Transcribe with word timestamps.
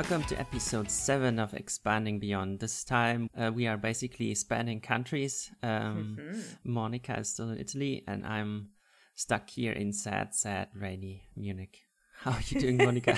Welcome 0.00 0.24
to 0.28 0.40
episode 0.40 0.90
7 0.90 1.38
of 1.38 1.52
Expanding 1.52 2.20
Beyond. 2.20 2.58
This 2.58 2.84
time 2.84 3.28
uh, 3.36 3.52
we 3.54 3.66
are 3.66 3.76
basically 3.76 4.34
spanning 4.34 4.80
countries. 4.80 5.50
Um, 5.62 6.16
Mm-hmm. 6.18 6.40
Monica 6.64 7.18
is 7.20 7.28
still 7.28 7.50
in 7.50 7.58
Italy, 7.58 8.02
and 8.08 8.24
I'm 8.24 8.70
stuck 9.14 9.50
here 9.50 9.72
in 9.72 9.92
sad, 9.92 10.34
sad, 10.34 10.68
rainy 10.74 11.28
Munich. 11.36 11.80
How 12.22 12.30
are 12.30 12.40
you 12.48 12.58
doing, 12.58 12.78
Monica? 12.78 13.14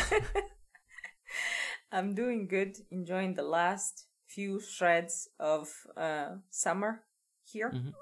I'm 1.93 2.17
doing 2.17 2.49
good, 2.49 2.77
enjoying 2.91 3.35
the 3.35 3.45
last 3.45 4.07
few 4.27 4.61
shreds 4.61 5.29
of 5.39 5.69
uh, 5.97 6.31
summer 6.51 7.05
here. 7.45 7.71
Mhm. 7.71 7.93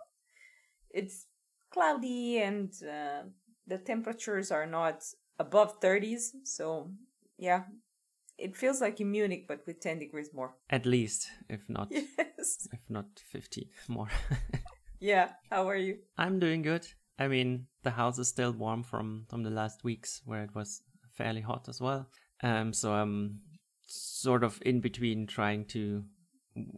It's 0.89 1.27
cloudy 1.71 2.39
and 2.39 2.73
uh, 2.83 3.28
the 3.67 3.77
temperatures 3.77 4.51
are 4.51 4.67
not 4.67 5.05
above 5.39 5.81
30s, 5.83 6.31
so 6.45 6.92
yeah, 7.37 7.65
it 8.41 8.57
feels 8.57 8.80
like 8.80 9.01
in 9.01 9.11
Munich, 9.11 9.45
but 9.49 9.61
with 9.67 9.80
10 9.80 9.99
degrees 9.99 10.30
more. 10.35 10.55
At 10.71 10.87
least, 10.87 11.29
if 11.48 11.61
not, 11.69 11.89
Yes. 11.93 12.69
if 12.73 12.81
not 12.89 13.07
50 13.33 13.71
more. 13.89 14.09
Yeah, 15.03 15.31
how 15.51 15.67
are 15.69 15.77
you? 15.77 15.97
I'm 16.19 16.39
doing 16.39 16.61
good. 16.62 16.87
I 17.19 17.27
mean, 17.29 17.67
the 17.84 17.91
house 17.91 18.19
is 18.19 18.29
still 18.29 18.53
warm 18.53 18.83
from 18.83 19.25
from 19.31 19.43
the 19.43 19.48
last 19.51 19.83
weeks 19.83 20.21
where 20.27 20.43
it 20.45 20.55
was 20.55 20.83
fairly 21.11 21.41
hot 21.41 21.69
as 21.71 21.81
well. 21.81 22.07
Um, 22.43 22.75
so 22.75 22.93
I'm 22.93 23.41
sort 23.87 24.45
of 24.45 24.61
in 24.67 24.81
between 24.81 25.27
trying 25.27 25.65
to. 25.69 26.05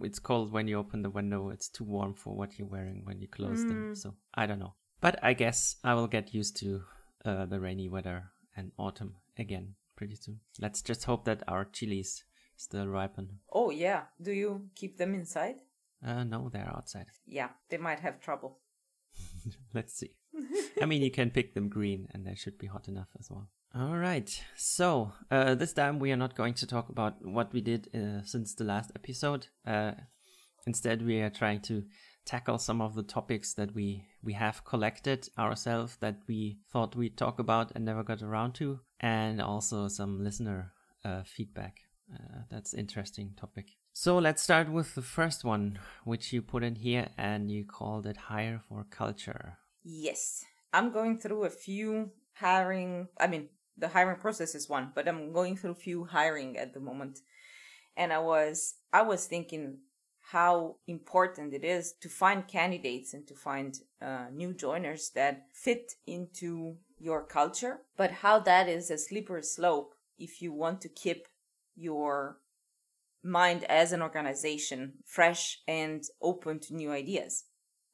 It's 0.02 0.20
cold 0.20 0.52
when 0.52 0.68
you 0.68 0.78
open 0.78 1.02
the 1.02 1.10
window. 1.10 1.50
It's 1.50 1.68
too 1.68 1.84
warm 1.84 2.14
for 2.14 2.36
what 2.36 2.58
you're 2.58 2.68
wearing 2.68 3.02
when 3.04 3.20
you 3.20 3.26
close 3.26 3.64
them. 3.66 3.94
So 3.96 4.14
I 4.34 4.46
don't 4.46 4.60
know. 4.60 4.74
But 5.00 5.18
I 5.22 5.32
guess 5.34 5.76
I 5.82 5.94
will 5.94 6.06
get 6.08 6.32
used 6.32 6.56
to 6.58 6.82
uh, 7.24 7.46
the 7.46 7.58
rainy 7.58 7.88
weather 7.88 8.30
and 8.56 8.70
autumn 8.78 9.16
again 9.36 9.74
pretty 10.02 10.16
soon. 10.16 10.40
Let's 10.60 10.82
just 10.82 11.04
hope 11.04 11.24
that 11.26 11.44
our 11.46 11.64
chilies 11.64 12.24
still 12.56 12.88
ripen. 12.88 13.38
Oh, 13.52 13.70
yeah. 13.70 14.02
Do 14.20 14.32
you 14.32 14.62
keep 14.74 14.98
them 14.98 15.14
inside? 15.14 15.60
Uh, 16.04 16.24
no, 16.24 16.48
they're 16.52 16.68
outside. 16.76 17.06
Yeah, 17.24 17.50
they 17.70 17.76
might 17.76 18.00
have 18.00 18.20
trouble. 18.20 18.58
Let's 19.74 19.94
see. 19.94 20.16
I 20.82 20.86
mean, 20.86 21.02
you 21.02 21.12
can 21.12 21.30
pick 21.30 21.54
them 21.54 21.68
green 21.68 22.08
and 22.12 22.26
they 22.26 22.34
should 22.34 22.58
be 22.58 22.66
hot 22.66 22.88
enough 22.88 23.10
as 23.20 23.30
well. 23.30 23.48
All 23.76 23.96
right. 23.96 24.28
So, 24.56 25.12
uh, 25.30 25.54
this 25.54 25.72
time 25.72 26.00
we 26.00 26.10
are 26.10 26.16
not 26.16 26.34
going 26.34 26.54
to 26.54 26.66
talk 26.66 26.88
about 26.88 27.24
what 27.24 27.52
we 27.52 27.60
did 27.60 27.88
uh, 27.94 28.24
since 28.24 28.54
the 28.56 28.64
last 28.64 28.90
episode. 28.96 29.46
Uh, 29.64 29.92
instead, 30.66 31.06
we 31.06 31.20
are 31.20 31.30
trying 31.30 31.60
to 31.60 31.84
tackle 32.24 32.58
some 32.58 32.80
of 32.80 32.94
the 32.94 33.02
topics 33.02 33.54
that 33.54 33.74
we, 33.74 34.06
we 34.22 34.32
have 34.34 34.64
collected 34.64 35.28
ourselves 35.38 35.96
that 36.00 36.16
we 36.28 36.58
thought 36.72 36.96
we'd 36.96 37.16
talk 37.16 37.38
about 37.38 37.72
and 37.74 37.84
never 37.84 38.02
got 38.02 38.22
around 38.22 38.54
to, 38.54 38.80
and 39.00 39.40
also 39.40 39.88
some 39.88 40.22
listener 40.22 40.72
uh, 41.04 41.22
feedback. 41.24 41.80
Uh, 42.12 42.42
that's 42.50 42.74
interesting 42.74 43.32
topic. 43.38 43.66
So 43.92 44.18
let's 44.18 44.42
start 44.42 44.70
with 44.70 44.94
the 44.94 45.02
first 45.02 45.44
one, 45.44 45.78
which 46.04 46.32
you 46.32 46.42
put 46.42 46.62
in 46.62 46.76
here, 46.76 47.08
and 47.16 47.50
you 47.50 47.64
called 47.64 48.06
it 48.06 48.16
"Hire 48.16 48.60
for 48.68 48.84
Culture." 48.90 49.58
Yes. 49.82 50.44
I'm 50.72 50.92
going 50.92 51.18
through 51.18 51.44
a 51.44 51.50
few 51.50 52.10
hiring, 52.34 53.08
I 53.20 53.26
mean, 53.26 53.48
the 53.76 53.88
hiring 53.88 54.18
process 54.18 54.54
is 54.54 54.68
one, 54.68 54.92
but 54.94 55.08
I'm 55.08 55.32
going 55.32 55.56
through 55.56 55.72
a 55.72 55.74
few 55.86 56.04
hiring 56.04 56.56
at 56.56 56.72
the 56.72 56.80
moment. 56.80 57.20
And 57.96 58.12
I 58.12 58.18
was 58.18 58.76
I 58.92 59.02
was 59.02 59.26
thinking 59.26 59.78
how 60.32 60.76
important 60.86 61.52
it 61.52 61.62
is 61.62 61.92
to 62.00 62.08
find 62.08 62.48
candidates 62.48 63.12
and 63.12 63.26
to 63.26 63.34
find 63.34 63.78
uh, 64.00 64.24
new 64.32 64.54
joiners 64.54 65.10
that 65.14 65.46
fit 65.52 65.92
into 66.06 66.76
your 66.98 67.22
culture, 67.22 67.80
but 67.98 68.10
how 68.10 68.38
that 68.38 68.66
is 68.66 68.90
a 68.90 68.96
slippery 68.96 69.42
slope 69.42 69.94
if 70.18 70.40
you 70.40 70.50
want 70.50 70.80
to 70.80 70.88
keep 70.88 71.28
your 71.76 72.38
mind 73.22 73.64
as 73.64 73.92
an 73.92 74.00
organization 74.00 74.94
fresh 75.04 75.58
and 75.68 76.04
open 76.22 76.58
to 76.58 76.74
new 76.74 76.90
ideas. 76.90 77.44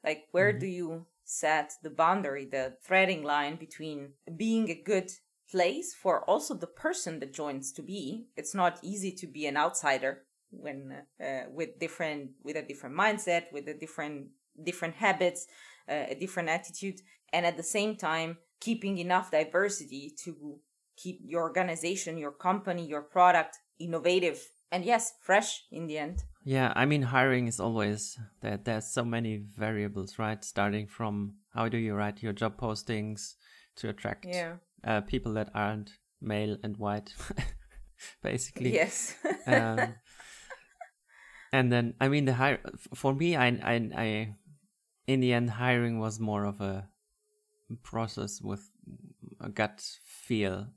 Like, 0.04 0.28
where 0.30 0.52
do 0.52 0.66
you 0.66 1.06
set 1.24 1.72
the 1.82 1.90
boundary, 1.90 2.46
the 2.46 2.74
threading 2.84 3.24
line 3.24 3.56
between 3.56 4.10
being 4.36 4.70
a 4.70 4.80
good 4.80 5.10
place 5.50 5.92
for 5.92 6.22
also 6.30 6.54
the 6.54 6.68
person 6.68 7.18
that 7.18 7.34
joins 7.34 7.72
to 7.72 7.82
be? 7.82 8.26
It's 8.36 8.54
not 8.54 8.78
easy 8.82 9.10
to 9.12 9.26
be 9.26 9.46
an 9.46 9.56
outsider 9.56 10.22
when 10.50 10.92
uh, 11.22 11.42
with 11.50 11.78
different 11.78 12.30
with 12.42 12.56
a 12.56 12.62
different 12.62 12.96
mindset, 12.96 13.52
with 13.52 13.68
a 13.68 13.74
different 13.74 14.28
different 14.62 14.94
habits, 14.94 15.46
uh, 15.88 16.04
a 16.08 16.14
different 16.14 16.48
attitude, 16.48 17.00
and 17.32 17.46
at 17.46 17.56
the 17.56 17.62
same 17.62 17.96
time 17.96 18.38
keeping 18.60 18.98
enough 18.98 19.30
diversity 19.30 20.12
to 20.24 20.58
keep 20.96 21.20
your 21.24 21.42
organization, 21.42 22.18
your 22.18 22.32
company, 22.32 22.84
your 22.86 23.02
product 23.02 23.58
innovative 23.78 24.40
and 24.70 24.84
yes, 24.84 25.14
fresh 25.20 25.64
in 25.70 25.86
the 25.86 25.98
end. 25.98 26.24
Yeah, 26.44 26.72
I 26.76 26.84
mean, 26.86 27.02
hiring 27.02 27.46
is 27.46 27.60
always 27.60 28.18
that 28.42 28.64
there's 28.64 28.86
so 28.86 29.04
many 29.04 29.36
variables, 29.36 30.18
right? 30.18 30.42
Starting 30.44 30.86
from 30.86 31.34
how 31.54 31.68
do 31.68 31.78
you 31.78 31.94
write 31.94 32.22
your 32.22 32.32
job 32.32 32.58
postings 32.58 33.34
to 33.76 33.88
attract 33.88 34.26
Yeah. 34.26 34.56
uh, 34.84 35.00
people 35.02 35.32
that 35.34 35.50
aren't 35.54 35.90
male 36.20 36.56
and 36.62 36.76
white, 36.76 37.14
basically. 38.22 38.74
Yes. 38.74 39.14
um, 39.46 39.94
and 41.52 41.72
then 41.72 41.94
I 42.00 42.08
mean 42.08 42.24
the 42.24 42.34
hire 42.34 42.60
for 42.94 43.14
me 43.14 43.36
I, 43.36 43.46
I 43.46 43.90
I 43.96 44.34
in 45.06 45.20
the 45.20 45.32
end 45.32 45.50
hiring 45.50 45.98
was 45.98 46.20
more 46.20 46.44
of 46.44 46.60
a 46.60 46.88
process 47.82 48.40
with 48.40 48.70
a 49.40 49.48
gut 49.48 49.82
feel. 50.04 50.68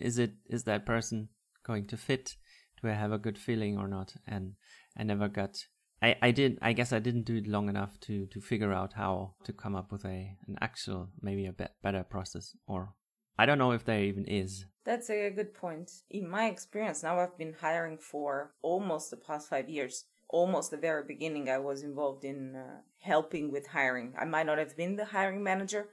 Is 0.00 0.18
it 0.18 0.32
is 0.48 0.64
that 0.64 0.86
person 0.86 1.28
going 1.66 1.86
to 1.88 1.96
fit? 1.96 2.36
Do 2.80 2.88
I 2.88 2.92
have 2.92 3.12
a 3.12 3.18
good 3.18 3.38
feeling 3.38 3.78
or 3.78 3.88
not? 3.88 4.14
And 4.26 4.54
I 4.96 5.02
never 5.02 5.28
got 5.28 5.58
I, 6.02 6.16
I 6.22 6.30
did 6.30 6.58
I 6.62 6.72
guess 6.72 6.92
I 6.92 6.98
didn't 6.98 7.24
do 7.24 7.36
it 7.36 7.46
long 7.46 7.68
enough 7.68 7.98
to 8.00 8.26
to 8.26 8.40
figure 8.40 8.72
out 8.72 8.94
how 8.94 9.34
to 9.44 9.52
come 9.52 9.76
up 9.76 9.92
with 9.92 10.04
a 10.04 10.36
an 10.46 10.56
actual 10.60 11.08
maybe 11.20 11.46
a 11.46 11.52
be- 11.52 11.66
better 11.82 12.04
process 12.04 12.54
or 12.66 12.94
I 13.38 13.46
don't 13.46 13.58
know 13.58 13.72
if 13.72 13.84
there 13.84 14.02
even 14.02 14.26
is 14.26 14.66
That's 14.84 15.10
a 15.10 15.30
good 15.30 15.54
point. 15.54 15.90
In 16.10 16.28
my 16.28 16.46
experience, 16.46 17.02
now 17.02 17.18
I've 17.20 17.36
been 17.36 17.54
hiring 17.60 17.98
for 17.98 18.52
almost 18.62 19.10
the 19.10 19.16
past 19.16 19.48
five 19.48 19.68
years. 19.68 20.04
Almost 20.28 20.70
the 20.70 20.76
very 20.76 21.04
beginning, 21.04 21.50
I 21.50 21.58
was 21.58 21.82
involved 21.82 22.24
in 22.24 22.56
uh, 22.56 22.80
helping 23.00 23.50
with 23.50 23.66
hiring. 23.66 24.14
I 24.18 24.24
might 24.24 24.46
not 24.46 24.58
have 24.58 24.76
been 24.76 24.96
the 24.96 25.04
hiring 25.04 25.42
manager, 25.42 25.88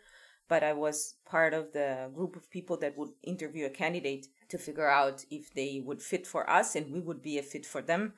but 0.48 0.64
I 0.64 0.74
was 0.74 1.16
part 1.26 1.54
of 1.54 1.74
the 1.74 2.10
group 2.14 2.36
of 2.36 2.50
people 2.50 2.78
that 2.78 2.98
would 2.98 3.10
interview 3.24 3.66
a 3.66 3.70
candidate 3.70 4.28
to 4.50 4.58
figure 4.58 4.88
out 4.88 5.26
if 5.30 5.54
they 5.54 5.82
would 5.84 6.02
fit 6.02 6.26
for 6.26 6.50
us 6.50 6.76
and 6.76 6.94
we 6.94 7.00
would 7.02 7.22
be 7.22 7.38
a 7.38 7.44
fit 7.44 7.66
for 7.66 7.82
them. 7.82 8.14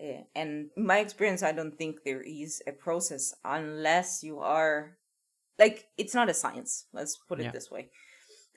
Uh, 0.00 0.24
and 0.34 0.70
in 0.76 0.86
my 0.86 0.98
experience, 0.98 1.42
I 1.42 1.52
don't 1.52 1.76
think 1.76 2.02
there 2.02 2.22
is 2.22 2.62
a 2.66 2.72
process 2.72 3.34
unless 3.44 4.24
you 4.24 4.40
are 4.40 4.96
like 5.58 5.86
it's 5.96 6.14
not 6.14 6.28
a 6.28 6.34
science. 6.34 6.86
Let's 6.92 7.16
put 7.16 7.38
it 7.38 7.44
Yeah. 7.44 7.52
this 7.52 7.70
way 7.70 7.90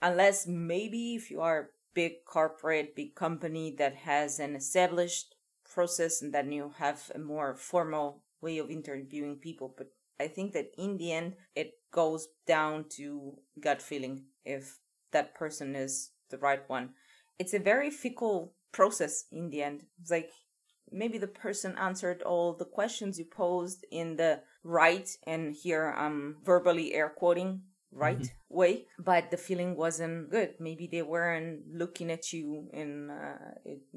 unless 0.01 0.47
maybe 0.47 1.15
if 1.15 1.31
you 1.31 1.41
are 1.41 1.59
a 1.59 1.67
big 1.93 2.25
corporate, 2.25 2.95
big 2.95 3.15
company 3.15 3.75
that 3.77 3.95
has 3.95 4.39
an 4.39 4.55
established 4.55 5.35
process 5.73 6.21
and 6.21 6.33
then 6.33 6.51
you 6.51 6.73
have 6.77 7.11
a 7.13 7.19
more 7.19 7.55
formal 7.55 8.23
way 8.41 8.57
of 8.57 8.69
interviewing 8.69 9.35
people. 9.35 9.73
But 9.77 9.87
I 10.19 10.27
think 10.27 10.53
that 10.53 10.71
in 10.77 10.97
the 10.97 11.11
end, 11.11 11.33
it 11.55 11.73
goes 11.91 12.27
down 12.45 12.85
to 12.97 13.37
gut 13.59 13.81
feeling 13.81 14.25
if 14.45 14.79
that 15.11 15.35
person 15.35 15.75
is 15.75 16.11
the 16.29 16.37
right 16.37 16.61
one. 16.67 16.91
It's 17.39 17.53
a 17.53 17.59
very 17.59 17.89
fickle 17.89 18.53
process 18.71 19.25
in 19.31 19.49
the 19.49 19.61
end. 19.61 19.83
It's 20.01 20.11
like 20.11 20.31
maybe 20.91 21.17
the 21.17 21.27
person 21.27 21.75
answered 21.77 22.21
all 22.21 22.53
the 22.53 22.65
questions 22.65 23.19
you 23.19 23.25
posed 23.25 23.85
in 23.91 24.15
the 24.15 24.41
right, 24.63 25.09
and 25.25 25.55
here 25.55 25.93
I'm 25.97 26.37
verbally 26.43 26.93
air 26.93 27.09
quoting 27.09 27.61
right 27.97 28.31
way 28.49 28.85
but 28.99 29.31
the 29.31 29.37
feeling 29.37 29.75
wasn't 29.75 30.29
good. 30.29 30.53
Maybe 30.59 30.87
they 30.87 31.01
weren't 31.01 31.61
looking 31.73 32.11
at 32.11 32.31
you 32.31 32.69
in 32.71 33.09
uh, 33.09 33.53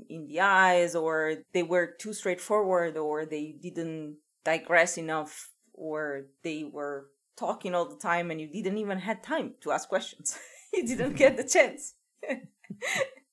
in 0.09 0.27
the 0.27 0.41
eyes 0.41 0.95
or 0.95 1.37
they 1.53 1.63
were 1.63 1.95
too 1.99 2.13
straightforward 2.13 2.97
or 2.97 3.27
they 3.27 3.55
didn't 3.61 4.17
digress 4.45 4.99
enough 4.99 5.51
or 5.75 6.27
they 6.43 6.65
were 6.65 7.07
talking 7.37 7.75
all 7.75 7.89
the 7.89 7.97
time 7.97 8.31
and 8.31 8.41
you 8.41 8.49
didn't 8.49 8.79
even 8.79 8.99
had 8.99 9.23
time 9.23 9.55
to 9.63 9.73
ask 9.73 9.89
questions. 9.89 10.39
You 10.73 10.87
didn't 10.87 11.17
get 11.17 11.37
the 11.37 11.43
chance. 11.43 11.95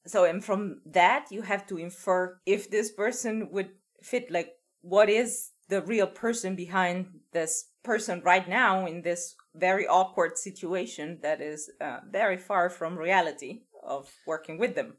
So 0.08 0.24
and 0.24 0.44
from 0.44 0.82
that 0.86 1.28
you 1.32 1.42
have 1.42 1.68
to 1.68 1.78
infer 1.78 2.40
if 2.46 2.72
this 2.72 2.92
person 2.92 3.50
would 3.52 3.72
fit 4.02 4.32
like 4.32 4.54
what 4.82 5.10
is 5.10 5.52
the 5.68 5.82
real 5.82 6.08
person 6.08 6.56
behind 6.56 7.08
this 7.34 7.70
person 7.84 8.22
right 8.24 8.48
now 8.48 8.88
in 8.88 9.02
this 9.02 9.36
very 9.58 9.88
awkward 9.88 10.38
situation 10.38 11.20
that 11.22 11.42
is 11.42 11.70
uh, 11.82 12.00
very 12.10 12.38
far 12.38 12.70
from 12.70 12.98
reality 12.98 13.62
of 13.84 14.12
working 14.26 14.58
with 14.58 14.76
them 14.76 14.98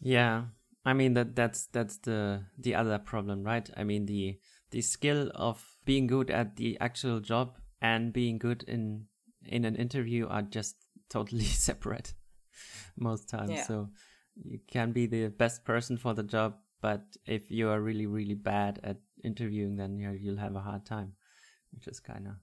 Yeah, 0.00 0.44
I 0.84 0.94
mean 0.94 1.14
that 1.14 1.36
that's 1.36 1.66
that's 1.66 1.98
the 1.98 2.44
the 2.58 2.74
other 2.74 2.98
problem, 2.98 3.44
right? 3.44 3.68
I 3.76 3.84
mean 3.84 4.06
the 4.06 4.38
the 4.70 4.80
skill 4.80 5.30
of 5.34 5.76
being 5.84 6.06
good 6.06 6.30
at 6.30 6.56
the 6.56 6.78
actual 6.80 7.20
job 7.20 7.58
and 7.82 8.12
being 8.12 8.38
good 8.38 8.62
in 8.66 9.06
in 9.44 9.64
an 9.64 9.76
interview 9.76 10.26
are 10.26 10.42
just 10.42 10.76
totally 11.08 11.44
separate 11.68 12.14
most 12.96 13.28
times. 13.28 13.50
Yeah. 13.50 13.66
So 13.66 13.90
you 14.36 14.60
can 14.66 14.92
be 14.92 15.06
the 15.06 15.28
best 15.28 15.64
person 15.64 15.96
for 15.96 16.14
the 16.14 16.22
job, 16.22 16.54
but 16.80 17.02
if 17.26 17.50
you 17.50 17.68
are 17.68 17.80
really 17.80 18.06
really 18.06 18.34
bad 18.34 18.80
at 18.82 18.96
interviewing, 19.22 19.76
then 19.76 19.98
you 19.98 20.10
you'll 20.12 20.38
have 20.40 20.56
a 20.56 20.60
hard 20.60 20.86
time, 20.86 21.12
which 21.72 21.88
is 21.88 22.00
kind 22.00 22.26
of 22.26 22.34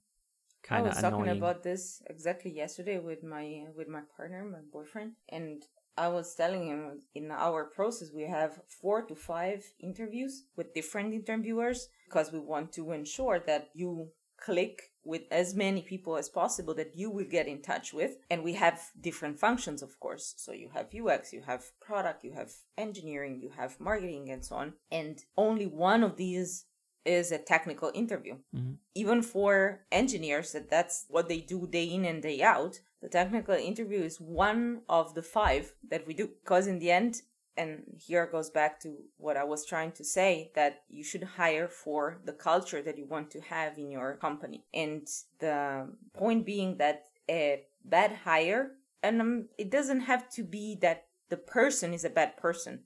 kind 0.67 0.85
I 0.85 0.89
was 0.89 1.01
talking 1.01 1.29
about 1.29 1.63
this 1.63 2.01
exactly 2.07 2.51
yesterday 2.51 2.99
with 2.99 3.23
my 3.23 3.65
with 3.75 3.87
my 3.87 4.01
partner, 4.15 4.43
my 4.43 4.63
boyfriend, 4.71 5.13
and 5.29 5.63
I 5.97 6.09
was 6.09 6.35
telling 6.35 6.67
him 6.67 7.01
in 7.15 7.31
our 7.31 7.65
process 7.65 8.11
we 8.13 8.23
have 8.23 8.59
four 8.81 9.01
to 9.03 9.15
five 9.15 9.65
interviews 9.79 10.43
with 10.55 10.73
different 10.73 11.13
interviewers 11.13 11.89
because 12.05 12.31
we 12.31 12.39
want 12.39 12.71
to 12.73 12.91
ensure 12.91 13.39
that 13.47 13.69
you 13.73 14.09
click 14.37 14.91
with 15.03 15.23
as 15.31 15.55
many 15.55 15.81
people 15.81 16.15
as 16.15 16.29
possible 16.29 16.75
that 16.75 16.95
you 16.95 17.09
will 17.09 17.25
get 17.25 17.47
in 17.47 17.61
touch 17.61 17.93
with 17.93 18.17
and 18.29 18.43
we 18.43 18.53
have 18.53 18.79
different 19.01 19.39
functions 19.39 19.81
of 19.81 19.99
course. 19.99 20.35
So 20.37 20.51
you 20.51 20.69
have 20.75 20.93
ux 20.93 21.33
you 21.33 21.41
have 21.41 21.63
product 21.81 22.23
you 22.23 22.33
have 22.33 22.51
engineering 22.77 23.39
you 23.41 23.49
have 23.57 23.79
marketing 23.79 24.29
and 24.29 24.45
so 24.45 24.57
on. 24.57 24.73
And 24.91 25.17
only 25.35 25.65
one 25.65 26.03
of 26.03 26.17
these 26.17 26.65
is 27.07 27.31
a 27.31 27.37
technical 27.53 27.91
interview 27.93 28.35
Mhm. 28.53 28.77
even 28.93 29.21
for 29.21 29.51
engineers 29.91 30.51
that 30.51 30.69
that's 30.69 31.05
what 31.09 31.27
they 31.27 31.41
do 31.53 31.67
day 31.67 31.85
in 31.85 32.05
and 32.05 32.21
day 32.21 32.41
out 32.41 32.73
the 33.01 33.09
technical 33.09 33.55
interview 33.55 34.01
is 34.01 34.19
one 34.19 34.81
of 34.89 35.13
the 35.13 35.23
five 35.23 35.75
that 35.91 36.05
we 36.07 36.13
do 36.13 36.27
because 36.27 36.67
in 36.67 36.79
the 36.79 36.91
end 36.91 37.21
and 37.57 37.83
here 37.97 38.27
goes 38.27 38.49
back 38.49 38.79
to 38.81 38.95
what 39.17 39.35
I 39.35 39.43
was 39.43 39.65
trying 39.65 39.91
to 39.93 40.03
say 40.03 40.51
that 40.53 40.83
you 40.89 41.03
should 41.03 41.23
hire 41.23 41.67
for 41.67 42.19
the 42.23 42.33
culture 42.33 42.81
that 42.83 42.97
you 42.97 43.05
want 43.05 43.31
to 43.31 43.41
have 43.41 43.77
in 43.77 43.89
your 43.89 44.15
company. 44.15 44.63
And 44.73 45.07
the 45.39 45.89
point 46.13 46.45
being 46.45 46.77
that 46.77 47.05
a 47.29 47.63
bad 47.83 48.11
hire, 48.23 48.73
and 49.01 49.21
um, 49.21 49.49
it 49.57 49.71
doesn't 49.71 50.01
have 50.01 50.29
to 50.31 50.43
be 50.43 50.77
that 50.81 51.07
the 51.29 51.37
person 51.37 51.93
is 51.93 52.05
a 52.05 52.09
bad 52.09 52.37
person. 52.37 52.83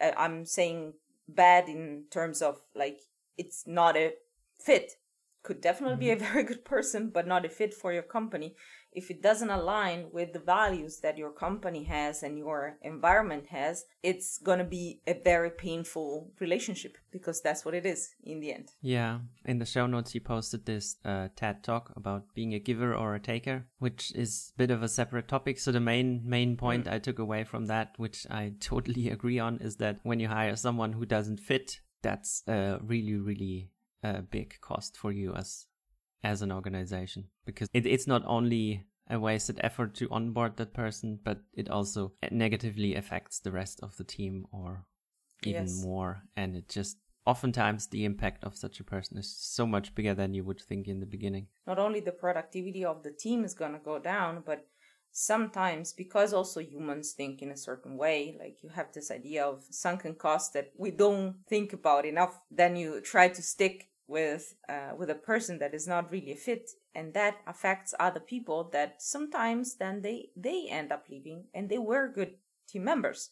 Uh, 0.00 0.12
I'm 0.16 0.46
saying 0.46 0.94
bad 1.28 1.68
in 1.68 2.04
terms 2.10 2.42
of 2.42 2.62
like 2.74 3.00
it's 3.36 3.64
not 3.66 3.96
a 3.96 4.14
fit. 4.58 4.92
Could 5.42 5.60
definitely 5.60 5.96
be 5.96 6.10
a 6.10 6.16
very 6.16 6.44
good 6.44 6.64
person, 6.64 7.10
but 7.10 7.26
not 7.26 7.44
a 7.44 7.48
fit 7.48 7.74
for 7.74 7.92
your 7.92 8.02
company 8.02 8.54
if 8.94 9.10
it 9.10 9.22
doesn't 9.22 9.50
align 9.50 10.06
with 10.12 10.32
the 10.32 10.38
values 10.38 11.00
that 11.00 11.16
your 11.16 11.30
company 11.30 11.84
has 11.84 12.22
and 12.22 12.38
your 12.38 12.76
environment 12.82 13.46
has, 13.46 13.84
it's 14.02 14.38
going 14.38 14.58
to 14.58 14.64
be 14.64 15.00
a 15.06 15.14
very 15.14 15.50
painful 15.50 16.30
relationship 16.40 16.98
because 17.10 17.40
that's 17.40 17.64
what 17.64 17.74
it 17.74 17.86
is 17.86 18.14
in 18.22 18.40
the 18.40 18.52
end. 18.52 18.72
Yeah, 18.82 19.20
in 19.44 19.58
the 19.58 19.66
show 19.66 19.86
notes, 19.86 20.14
you 20.14 20.20
posted 20.20 20.66
this 20.66 20.96
uh, 21.04 21.28
TED 21.36 21.64
talk 21.64 21.92
about 21.96 22.34
being 22.34 22.54
a 22.54 22.58
giver 22.58 22.94
or 22.94 23.14
a 23.14 23.20
taker, 23.20 23.66
which 23.78 24.12
is 24.14 24.52
a 24.54 24.58
bit 24.58 24.70
of 24.70 24.82
a 24.82 24.88
separate 24.88 25.28
topic. 25.28 25.58
So 25.58 25.72
the 25.72 25.80
main 25.80 26.22
main 26.24 26.56
point 26.56 26.86
I 26.86 26.98
took 26.98 27.18
away 27.18 27.44
from 27.44 27.66
that, 27.66 27.94
which 27.96 28.26
I 28.30 28.52
totally 28.60 29.08
agree 29.08 29.38
on, 29.38 29.58
is 29.60 29.76
that 29.76 30.00
when 30.02 30.20
you 30.20 30.28
hire 30.28 30.56
someone 30.56 30.92
who 30.92 31.06
doesn't 31.06 31.40
fit, 31.40 31.80
that's 32.02 32.42
a 32.46 32.78
really 32.82 33.14
really 33.14 33.70
uh, 34.04 34.20
big 34.30 34.60
cost 34.60 34.96
for 34.96 35.12
you 35.12 35.32
as 35.34 35.66
as 36.24 36.42
an 36.42 36.52
organization 36.52 37.28
because 37.44 37.68
it, 37.72 37.86
it's 37.86 38.06
not 38.06 38.22
only 38.26 38.84
a 39.10 39.18
wasted 39.18 39.58
effort 39.62 39.94
to 39.94 40.08
onboard 40.10 40.56
that 40.56 40.72
person, 40.72 41.18
but 41.24 41.38
it 41.52 41.68
also 41.68 42.12
negatively 42.30 42.94
affects 42.94 43.40
the 43.40 43.50
rest 43.50 43.80
of 43.82 43.96
the 43.96 44.04
team 44.04 44.46
or 44.52 44.86
even 45.42 45.64
Yes. 45.64 45.82
more. 45.84 46.22
And 46.36 46.56
it 46.56 46.68
just 46.68 46.98
oftentimes 47.26 47.88
the 47.88 48.04
impact 48.04 48.44
of 48.44 48.56
such 48.56 48.80
a 48.80 48.84
person 48.84 49.18
is 49.18 49.36
so 49.36 49.66
much 49.66 49.94
bigger 49.94 50.14
than 50.14 50.34
you 50.34 50.44
would 50.44 50.60
think 50.60 50.86
in 50.88 51.00
the 51.00 51.06
beginning. 51.06 51.48
Not 51.66 51.78
only 51.78 52.00
the 52.00 52.12
productivity 52.12 52.84
of 52.84 53.02
the 53.02 53.10
team 53.10 53.44
is 53.44 53.54
going 53.54 53.72
to 53.72 53.78
go 53.78 53.98
down, 53.98 54.42
but 54.46 54.66
sometimes 55.12 55.92
because 55.92 56.32
also 56.32 56.60
humans 56.60 57.12
think 57.12 57.42
in 57.42 57.50
a 57.50 57.56
certain 57.56 57.96
way, 57.96 58.36
like 58.40 58.62
you 58.62 58.70
have 58.70 58.92
this 58.92 59.10
idea 59.10 59.44
of 59.44 59.64
sunken 59.70 60.14
cost 60.14 60.54
that 60.54 60.72
we 60.76 60.90
don't 60.90 61.36
think 61.46 61.72
about 61.72 62.04
enough, 62.04 62.40
then 62.50 62.76
you 62.76 63.00
try 63.00 63.28
to 63.28 63.42
stick 63.42 63.88
with 64.08 64.54
uh, 64.68 64.92
with 64.96 65.10
a 65.10 65.14
person 65.14 65.58
that 65.58 65.74
is 65.74 65.86
not 65.86 66.10
really 66.10 66.32
a 66.32 66.36
fit 66.36 66.70
and 66.94 67.14
that 67.14 67.36
affects 67.46 67.94
other 68.00 68.20
people 68.20 68.68
that 68.72 69.00
sometimes 69.00 69.76
then 69.76 70.02
they 70.02 70.28
they 70.36 70.66
end 70.68 70.92
up 70.92 71.06
leaving 71.08 71.44
and 71.54 71.68
they 71.68 71.78
were 71.78 72.12
good 72.12 72.34
team 72.68 72.84
members 72.84 73.30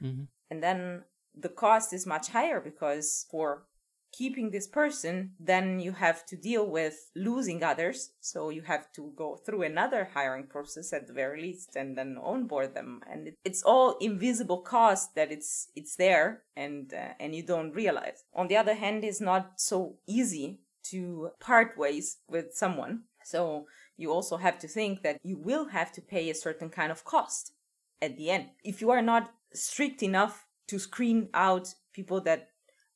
mm-hmm. 0.00 0.22
and 0.50 0.62
then 0.62 1.02
the 1.34 1.48
cost 1.48 1.92
is 1.92 2.06
much 2.06 2.28
higher 2.28 2.60
because 2.60 3.26
for 3.30 3.64
keeping 4.12 4.50
this 4.50 4.66
person 4.66 5.32
then 5.40 5.80
you 5.80 5.92
have 5.92 6.24
to 6.26 6.36
deal 6.36 6.66
with 6.66 7.10
losing 7.16 7.64
others. 7.64 8.12
So 8.20 8.50
you 8.50 8.62
have 8.62 8.92
to 8.92 9.12
go 9.16 9.36
through 9.36 9.62
another 9.62 10.10
hiring 10.14 10.46
process 10.46 10.92
at 10.92 11.06
the 11.06 11.12
very 11.12 11.40
least 11.40 11.76
and 11.76 11.96
then 11.96 12.18
onboard 12.22 12.74
them. 12.74 13.00
And 13.10 13.32
it's 13.44 13.62
all 13.62 13.96
invisible 14.00 14.58
cost 14.58 15.14
that 15.14 15.32
it's 15.32 15.68
it's 15.74 15.96
there 15.96 16.42
and 16.56 16.92
uh, 16.92 17.14
and 17.18 17.34
you 17.34 17.42
don't 17.42 17.72
realize. 17.72 18.24
On 18.34 18.48
the 18.48 18.56
other 18.56 18.74
hand 18.74 19.04
it's 19.04 19.20
not 19.20 19.52
so 19.56 19.96
easy 20.06 20.60
to 20.90 21.30
part 21.40 21.78
ways 21.78 22.18
with 22.28 22.54
someone. 22.54 23.04
So 23.24 23.66
you 23.96 24.12
also 24.12 24.36
have 24.36 24.58
to 24.60 24.68
think 24.68 25.02
that 25.02 25.18
you 25.22 25.38
will 25.38 25.66
have 25.68 25.92
to 25.92 26.00
pay 26.00 26.28
a 26.28 26.34
certain 26.34 26.70
kind 26.70 26.90
of 26.92 27.04
cost 27.04 27.52
at 28.00 28.16
the 28.16 28.30
end. 28.30 28.46
If 28.64 28.80
you 28.80 28.90
are 28.90 29.02
not 29.02 29.32
strict 29.54 30.02
enough 30.02 30.46
to 30.68 30.78
screen 30.78 31.28
out 31.34 31.74
people 31.92 32.20
that 32.22 32.48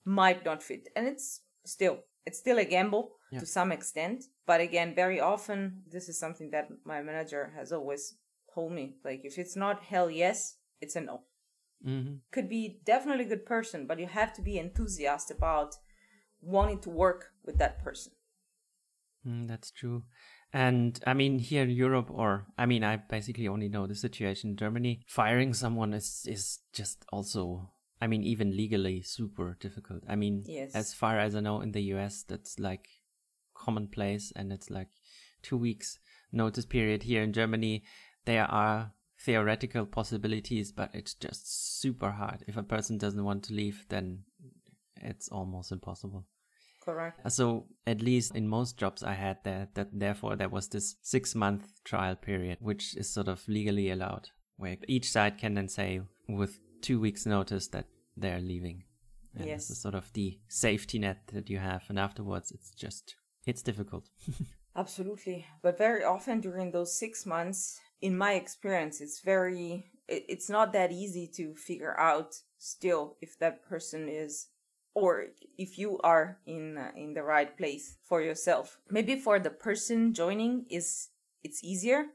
might 0.06 0.44
not 0.44 0.62
fit, 0.62 0.88
and 0.96 1.06
it's 1.06 1.42
still 1.66 1.98
it's 2.24 2.38
still 2.38 2.58
a 2.58 2.64
gamble 2.64 3.12
Yeah. 3.30 3.40
to 3.40 3.46
some 3.46 3.72
extent. 3.72 4.24
But 4.46 4.60
again, 4.60 4.94
very 4.94 5.20
often 5.20 5.82
this 5.92 6.08
is 6.08 6.18
something 6.18 6.50
that 6.50 6.68
my 6.84 7.02
manager 7.02 7.52
has 7.56 7.72
always 7.72 8.16
told 8.54 8.72
me. 8.72 8.96
Like 9.04 9.20
if 9.24 9.38
it's 9.38 9.56
not 9.56 9.82
hell 9.82 10.10
yes, 10.10 10.58
it's 10.80 10.96
a 10.96 11.00
no. 11.00 11.24
Mm-hmm. 11.84 12.16
Could 12.30 12.48
be 12.48 12.80
definitely 12.84 13.24
a 13.24 13.28
good 13.28 13.46
person, 13.46 13.86
but 13.86 13.98
you 13.98 14.06
have 14.06 14.32
to 14.34 14.42
be 14.42 14.58
enthusiastic 14.58 15.36
about 15.36 15.74
wanting 16.40 16.80
to 16.80 16.90
work 16.90 17.32
with 17.44 17.58
that 17.58 17.82
person. 17.84 18.12
Mm, 19.26 19.48
that's 19.48 19.70
true. 19.70 20.04
And 20.52 20.98
I 21.06 21.14
mean, 21.14 21.38
here 21.38 21.64
in 21.64 21.70
Europe, 21.70 22.10
or 22.10 22.46
I 22.56 22.66
mean, 22.66 22.84
I 22.84 22.96
basically 22.96 23.48
only 23.48 23.68
know 23.68 23.86
the 23.86 23.94
situation 23.94 24.50
in 24.50 24.56
Germany. 24.56 25.02
Firing 25.06 25.52
someone 25.52 25.92
is 25.92 26.24
is 26.28 26.60
just 26.72 27.04
also, 27.12 27.70
I 28.00 28.06
mean, 28.06 28.22
even 28.22 28.56
legally 28.56 29.02
super 29.02 29.56
difficult. 29.60 30.02
I 30.08 30.16
mean, 30.16 30.44
Yes. 30.46 30.74
as 30.74 30.92
far 30.94 31.18
as 31.18 31.34
I 31.34 31.40
know, 31.40 31.60
in 31.60 31.72
the 31.72 31.82
US, 31.94 32.22
that's 32.22 32.58
like 32.58 32.88
commonplace, 33.54 34.32
and 34.36 34.52
it's 34.52 34.70
like 34.70 34.88
two 35.42 35.56
weeks 35.56 35.98
notice 36.32 36.66
period. 36.66 37.04
Here 37.04 37.22
in 37.22 37.32
Germany, 37.32 37.84
there 38.24 38.44
are 38.44 38.92
theoretical 39.18 39.86
possibilities, 39.86 40.72
but 40.72 40.90
it's 40.94 41.14
just 41.14 41.80
super 41.80 42.10
hard. 42.10 42.44
If 42.46 42.56
a 42.56 42.62
person 42.62 42.98
doesn't 42.98 43.24
want 43.24 43.44
to 43.44 43.54
leave, 43.54 43.86
then 43.88 44.24
it's 44.96 45.28
almost 45.28 45.72
impossible. 45.72 46.26
Correct. 46.84 47.32
So 47.32 47.66
at 47.86 48.00
least 48.00 48.36
in 48.36 48.46
most 48.46 48.76
jobs 48.76 49.02
I 49.02 49.14
had 49.14 49.38
there, 49.42 49.68
that 49.74 49.88
therefore 49.92 50.36
there 50.36 50.48
was 50.48 50.68
this 50.68 50.96
six 51.02 51.34
month 51.34 51.82
trial 51.82 52.14
period, 52.14 52.58
which 52.60 52.96
is 52.96 53.10
sort 53.10 53.28
of 53.28 53.42
legally 53.48 53.90
allowed, 53.90 54.28
where 54.56 54.76
each 54.86 55.10
side 55.10 55.38
can 55.38 55.54
then 55.54 55.68
say 55.68 56.02
with 56.28 56.60
two 56.86 57.00
weeks 57.00 57.26
notice 57.26 57.66
that 57.68 57.86
they're 58.16 58.40
leaving. 58.40 58.84
And 59.34 59.48
Yes. 59.48 59.68
this 59.68 59.70
is 59.76 59.82
sort 59.82 59.96
of 59.96 60.12
the 60.12 60.38
safety 60.48 60.98
net 60.98 61.18
that 61.32 61.50
you 61.50 61.58
have, 61.58 61.82
and 61.88 61.98
afterwards 61.98 62.52
it's 62.52 62.70
just 62.70 63.16
it's 63.44 63.62
difficult. 63.62 64.08
Absolutely. 64.76 65.46
But 65.62 65.78
very 65.78 66.04
often 66.04 66.40
during 66.40 66.70
those 66.70 66.98
six 66.98 67.26
months, 67.26 67.80
in 68.00 68.16
my 68.16 68.32
experience, 68.32 69.00
it's 69.00 69.20
very, 69.20 69.90
it, 70.06 70.24
it's 70.28 70.50
not 70.50 70.72
that 70.72 70.92
easy 70.92 71.26
to 71.36 71.54
figure 71.54 71.98
out 71.98 72.34
still 72.58 73.16
if 73.20 73.38
that 73.38 73.64
person 73.64 74.08
is, 74.08 74.48
or 74.94 75.26
if 75.56 75.78
you 75.78 75.98
are 76.04 76.38
in, 76.46 76.76
uh, 76.76 76.90
in 76.94 77.14
the 77.14 77.22
right 77.22 77.56
place 77.56 77.96
for 78.02 78.20
yourself. 78.20 78.78
Maybe 78.90 79.16
for 79.16 79.38
the 79.38 79.50
person 79.50 80.12
joining 80.12 80.66
is, 80.70 81.08
it's 81.42 81.64
easier 81.64 82.06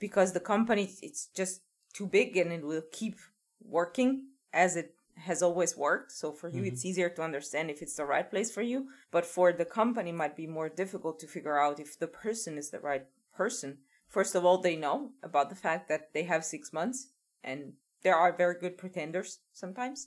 because 0.00 0.32
the 0.32 0.40
company, 0.40 0.90
it's 1.02 1.26
just 1.26 1.62
too 1.92 2.06
big 2.06 2.36
and 2.36 2.52
it 2.52 2.64
will 2.64 2.82
keep 2.90 3.16
working 3.64 4.28
as 4.52 4.76
it 4.76 4.94
has 5.16 5.42
always 5.42 5.76
worked. 5.76 6.12
So 6.12 6.32
for 6.32 6.48
you, 6.48 6.64
it's 6.64 6.80
mm-hmm. 6.80 6.88
easier 6.88 7.08
to 7.10 7.22
understand 7.22 7.70
if 7.70 7.82
it's 7.82 7.96
the 7.96 8.04
right 8.04 8.28
place 8.28 8.52
for 8.52 8.62
you. 8.62 8.88
But 9.10 9.24
for 9.24 9.52
the 9.52 9.64
company, 9.64 10.10
it 10.10 10.14
might 10.14 10.36
be 10.36 10.46
more 10.46 10.68
difficult 10.68 11.20
to 11.20 11.26
figure 11.26 11.58
out 11.58 11.80
if 11.80 11.98
the 11.98 12.06
person 12.08 12.58
is 12.58 12.70
the 12.70 12.80
right 12.80 13.06
person. 13.36 13.78
First 14.08 14.34
of 14.34 14.44
all, 14.44 14.58
they 14.58 14.76
know 14.76 15.10
about 15.22 15.50
the 15.50 15.56
fact 15.56 15.88
that 15.88 16.12
they 16.12 16.24
have 16.24 16.44
six 16.44 16.72
months, 16.72 17.08
and 17.42 17.74
there 18.02 18.14
are 18.14 18.36
very 18.36 18.56
good 18.60 18.76
pretenders 18.76 19.38
sometimes. 19.52 20.06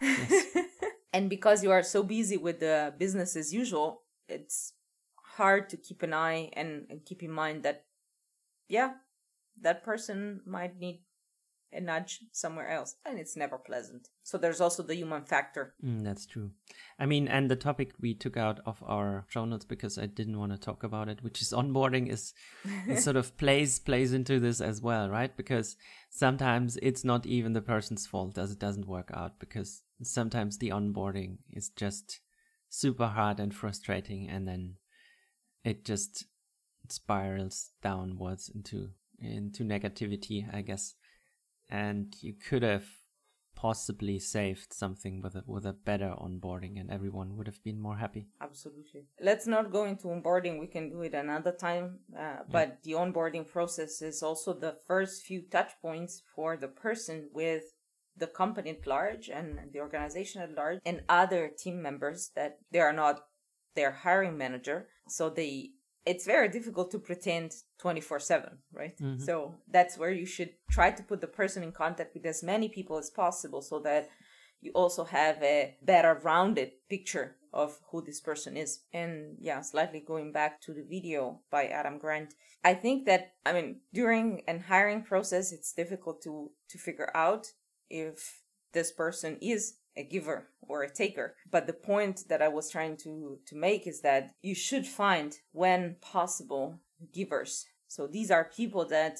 and 1.12 1.30
because 1.30 1.62
you 1.62 1.70
are 1.70 1.82
so 1.82 2.02
busy 2.02 2.36
with 2.36 2.60
the 2.60 2.94
business 2.98 3.36
as 3.36 3.52
usual, 3.52 4.02
it's 4.28 4.74
hard 5.36 5.68
to 5.70 5.76
keep 5.76 6.02
an 6.02 6.12
eye 6.12 6.50
and, 6.52 6.86
and 6.90 7.04
keep 7.04 7.22
in 7.22 7.32
mind 7.32 7.62
that, 7.62 7.84
yeah, 8.68 8.92
that 9.60 9.82
person 9.82 10.40
might 10.46 10.78
need 10.78 11.00
a 11.72 11.80
nudge 11.80 12.20
somewhere 12.32 12.68
else, 12.68 12.96
and 13.04 13.18
it's 13.18 13.36
never 13.36 13.58
pleasant. 13.58 14.08
So 14.22 14.38
there's 14.38 14.60
also 14.60 14.82
the 14.82 14.94
human 14.94 15.24
factor. 15.24 15.74
Mm, 15.84 16.02
that's 16.02 16.26
true. 16.26 16.50
I 16.98 17.06
mean, 17.06 17.28
and 17.28 17.50
the 17.50 17.56
topic 17.56 17.92
we 18.00 18.14
took 18.14 18.36
out 18.36 18.60
of 18.64 18.82
our 18.86 19.26
show 19.28 19.44
notes 19.44 19.64
because 19.64 19.98
I 19.98 20.06
didn't 20.06 20.38
want 20.38 20.52
to 20.52 20.58
talk 20.58 20.82
about 20.82 21.08
it, 21.08 21.22
which 21.22 21.42
is 21.42 21.52
onboarding, 21.52 22.10
is 22.10 22.32
it 22.88 23.00
sort 23.00 23.16
of 23.16 23.36
plays 23.36 23.78
plays 23.78 24.12
into 24.12 24.40
this 24.40 24.60
as 24.60 24.80
well, 24.80 25.08
right? 25.10 25.36
Because 25.36 25.76
sometimes 26.10 26.78
it's 26.80 27.04
not 27.04 27.26
even 27.26 27.52
the 27.52 27.62
person's 27.62 28.06
fault 28.06 28.38
as 28.38 28.50
it 28.50 28.58
doesn't 28.58 28.88
work 28.88 29.10
out 29.12 29.38
because 29.38 29.82
sometimes 30.02 30.58
the 30.58 30.70
onboarding 30.70 31.38
is 31.52 31.70
just 31.70 32.20
super 32.70 33.08
hard 33.08 33.40
and 33.40 33.54
frustrating, 33.54 34.28
and 34.28 34.48
then 34.48 34.74
it 35.64 35.84
just 35.84 36.24
spirals 36.88 37.70
downwards 37.82 38.50
into 38.54 38.90
into 39.20 39.64
negativity, 39.64 40.46
I 40.54 40.62
guess 40.62 40.94
and 41.68 42.14
you 42.20 42.32
could 42.32 42.62
have 42.62 42.86
possibly 43.58 44.20
saved 44.20 44.72
something 44.72 45.20
with 45.20 45.34
a, 45.34 45.42
with 45.44 45.66
a 45.66 45.72
better 45.72 46.14
onboarding 46.20 46.78
and 46.78 46.92
everyone 46.92 47.36
would 47.36 47.48
have 47.48 47.62
been 47.64 47.80
more 47.80 47.96
happy. 47.96 48.28
Absolutely. 48.40 49.06
Let's 49.20 49.48
not 49.48 49.72
go 49.72 49.84
into 49.84 50.06
onboarding 50.06 50.60
we 50.60 50.68
can 50.68 50.90
do 50.90 51.02
it 51.02 51.12
another 51.12 51.50
time 51.50 51.98
uh, 52.16 52.36
but 52.48 52.78
the 52.84 52.92
onboarding 52.92 53.48
process 53.48 54.00
is 54.00 54.22
also 54.22 54.54
the 54.54 54.76
first 54.86 55.24
few 55.24 55.42
touch 55.42 55.72
points 55.82 56.22
for 56.36 56.56
the 56.56 56.68
person 56.68 57.30
with 57.32 57.64
the 58.16 58.28
company 58.28 58.70
at 58.70 58.86
large 58.86 59.28
and 59.28 59.58
the 59.72 59.80
organization 59.80 60.40
at 60.40 60.54
large 60.54 60.78
and 60.86 61.02
other 61.08 61.48
team 61.48 61.82
members 61.82 62.30
that 62.36 62.58
they 62.70 62.80
are 62.80 62.92
not 62.92 63.24
their 63.74 63.90
hiring 63.90 64.36
manager 64.38 64.86
so 65.08 65.30
they 65.30 65.70
it's 66.08 66.24
very 66.24 66.48
difficult 66.48 66.90
to 66.90 66.98
pretend 66.98 67.52
24 67.78 68.18
7 68.18 68.58
right 68.72 68.98
mm-hmm. 68.98 69.22
so 69.22 69.54
that's 69.70 69.98
where 69.98 70.10
you 70.10 70.24
should 70.24 70.50
try 70.70 70.90
to 70.90 71.02
put 71.02 71.20
the 71.20 71.26
person 71.26 71.62
in 71.62 71.70
contact 71.70 72.14
with 72.14 72.24
as 72.24 72.42
many 72.42 72.68
people 72.68 72.96
as 72.96 73.10
possible 73.10 73.60
so 73.60 73.78
that 73.78 74.08
you 74.60 74.72
also 74.74 75.04
have 75.04 75.36
a 75.42 75.76
better 75.82 76.18
rounded 76.24 76.72
picture 76.88 77.36
of 77.52 77.78
who 77.90 78.02
this 78.02 78.20
person 78.20 78.56
is 78.56 78.80
and 78.92 79.36
yeah 79.38 79.60
slightly 79.60 80.00
going 80.00 80.32
back 80.32 80.60
to 80.60 80.72
the 80.72 80.82
video 80.82 81.40
by 81.50 81.66
adam 81.66 81.98
grant 81.98 82.34
i 82.64 82.72
think 82.72 83.04
that 83.04 83.32
i 83.44 83.52
mean 83.52 83.80
during 83.92 84.42
an 84.48 84.60
hiring 84.60 85.02
process 85.02 85.52
it's 85.52 85.72
difficult 85.72 86.22
to 86.22 86.50
to 86.70 86.78
figure 86.78 87.10
out 87.14 87.52
if 87.90 88.42
this 88.72 88.92
person 88.92 89.36
is 89.40 89.74
a 89.98 90.04
giver 90.04 90.48
or 90.62 90.82
a 90.82 90.90
taker. 90.90 91.34
But 91.50 91.66
the 91.66 91.72
point 91.72 92.28
that 92.28 92.40
I 92.40 92.48
was 92.48 92.70
trying 92.70 92.96
to, 92.98 93.38
to 93.46 93.56
make 93.56 93.86
is 93.86 94.00
that 94.02 94.30
you 94.40 94.54
should 94.54 94.86
find, 94.86 95.36
when 95.52 95.96
possible, 96.00 96.80
givers. 97.12 97.66
So 97.88 98.06
these 98.06 98.30
are 98.30 98.44
people 98.44 98.86
that 98.86 99.18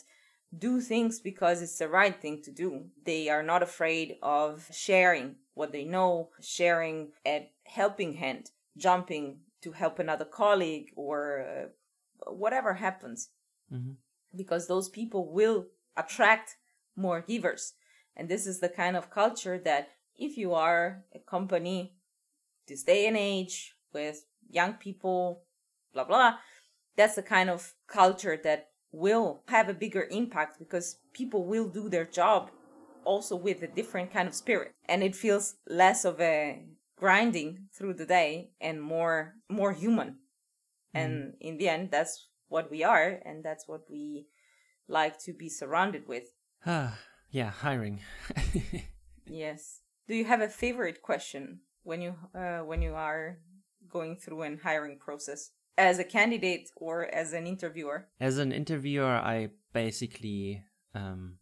do 0.57 0.81
things 0.81 1.21
because 1.21 1.61
it's 1.61 1.79
the 1.79 1.89
right 1.89 2.19
thing 2.19 2.43
to 2.45 2.53
do. 2.53 2.87
They 3.05 3.29
are 3.29 3.43
not 3.43 3.63
afraid 3.63 4.17
of 4.23 4.67
sharing 4.73 5.37
what 5.55 5.73
they 5.73 5.85
know, 5.85 6.31
sharing 6.41 7.11
a 7.27 7.51
helping 7.65 8.15
hand, 8.15 8.51
jumping 8.77 9.41
to 9.63 9.73
help 9.73 9.99
another 9.99 10.25
colleague 10.25 10.91
or 10.97 11.45
uh, 12.27 12.33
whatever 12.33 12.75
happens. 12.75 13.31
Mm-hmm. 13.73 13.93
Because 14.37 14.69
those 14.69 14.89
people 14.89 15.33
will 15.33 15.67
attract 15.97 16.57
more 16.95 17.25
givers. 17.27 17.75
And 18.17 18.29
this 18.29 18.47
is 18.47 18.61
the 18.61 18.69
kind 18.69 18.97
of 18.97 19.11
culture 19.11 19.59
that 19.65 19.89
if 20.19 20.37
you 20.37 20.53
are 20.55 21.05
a 21.15 21.19
company 21.19 21.95
this 22.67 22.83
day 22.83 23.07
and 23.07 23.17
age 23.17 23.75
with 23.93 24.27
young 24.51 24.75
people, 24.75 25.43
blah, 25.93 26.05
blah, 26.05 26.35
that's 26.97 27.15
the 27.15 27.23
kind 27.23 27.49
of 27.49 27.75
culture 27.87 28.39
that 28.43 28.69
will 28.93 29.43
have 29.49 29.69
a 29.69 29.75
bigger 29.75 30.07
impact 30.11 30.59
because 30.59 30.99
people 31.13 31.45
will 31.45 31.69
do 31.69 31.89
their 31.89 32.05
job 32.05 32.51
also 33.05 33.37
with 33.37 33.63
a 33.63 33.69
different 33.69 34.13
kind 34.13 34.29
of 34.29 34.35
spirit. 34.35 34.73
And 34.87 35.03
it 35.03 35.15
feels 35.15 35.57
less 35.69 36.05
of 36.05 36.21
a 36.21 36.65
grinding 36.97 37.69
through 37.73 37.95
the 37.95 38.07
day 38.07 38.51
and 38.61 38.83
more 38.83 39.35
more 39.49 39.73
human. 39.73 40.17
Mm. 40.97 41.05
and 41.05 41.35
in 41.41 41.59
the 41.59 41.69
end 41.69 41.91
that's 41.91 42.29
what 42.49 42.71
we 42.71 42.83
are 42.83 43.21
and 43.27 43.45
that's 43.45 43.69
what 43.69 43.83
we 43.91 44.27
like 44.89 45.19
to 45.21 45.33
be 45.33 45.49
surrounded 45.49 46.09
with. 46.09 46.25
Ah 46.67 46.99
yeah 47.31 47.51
hiring. 47.51 48.01
Yes 49.31 49.83
do 50.09 50.15
you 50.15 50.25
have 50.25 50.41
a 50.41 50.49
favorite 50.49 51.03
question 51.03 51.61
when 51.83 52.01
you 52.01 52.15
uh, 52.35 52.61
when 52.61 52.83
you 52.83 52.95
are 52.95 53.39
going 53.89 54.17
through 54.17 54.43
an 54.43 54.61
hiring 54.63 54.99
process 54.99 55.51
as 55.77 55.99
a 55.99 56.05
candidate 56.05 56.71
or 56.77 57.07
as 57.15 57.33
an 57.33 57.47
interviewer? 57.47 58.09
As 58.21 58.39
an 58.39 58.53
interviewer, 58.53 59.17
I 59.17 59.51
basically 59.73 60.63
um, 60.95 61.39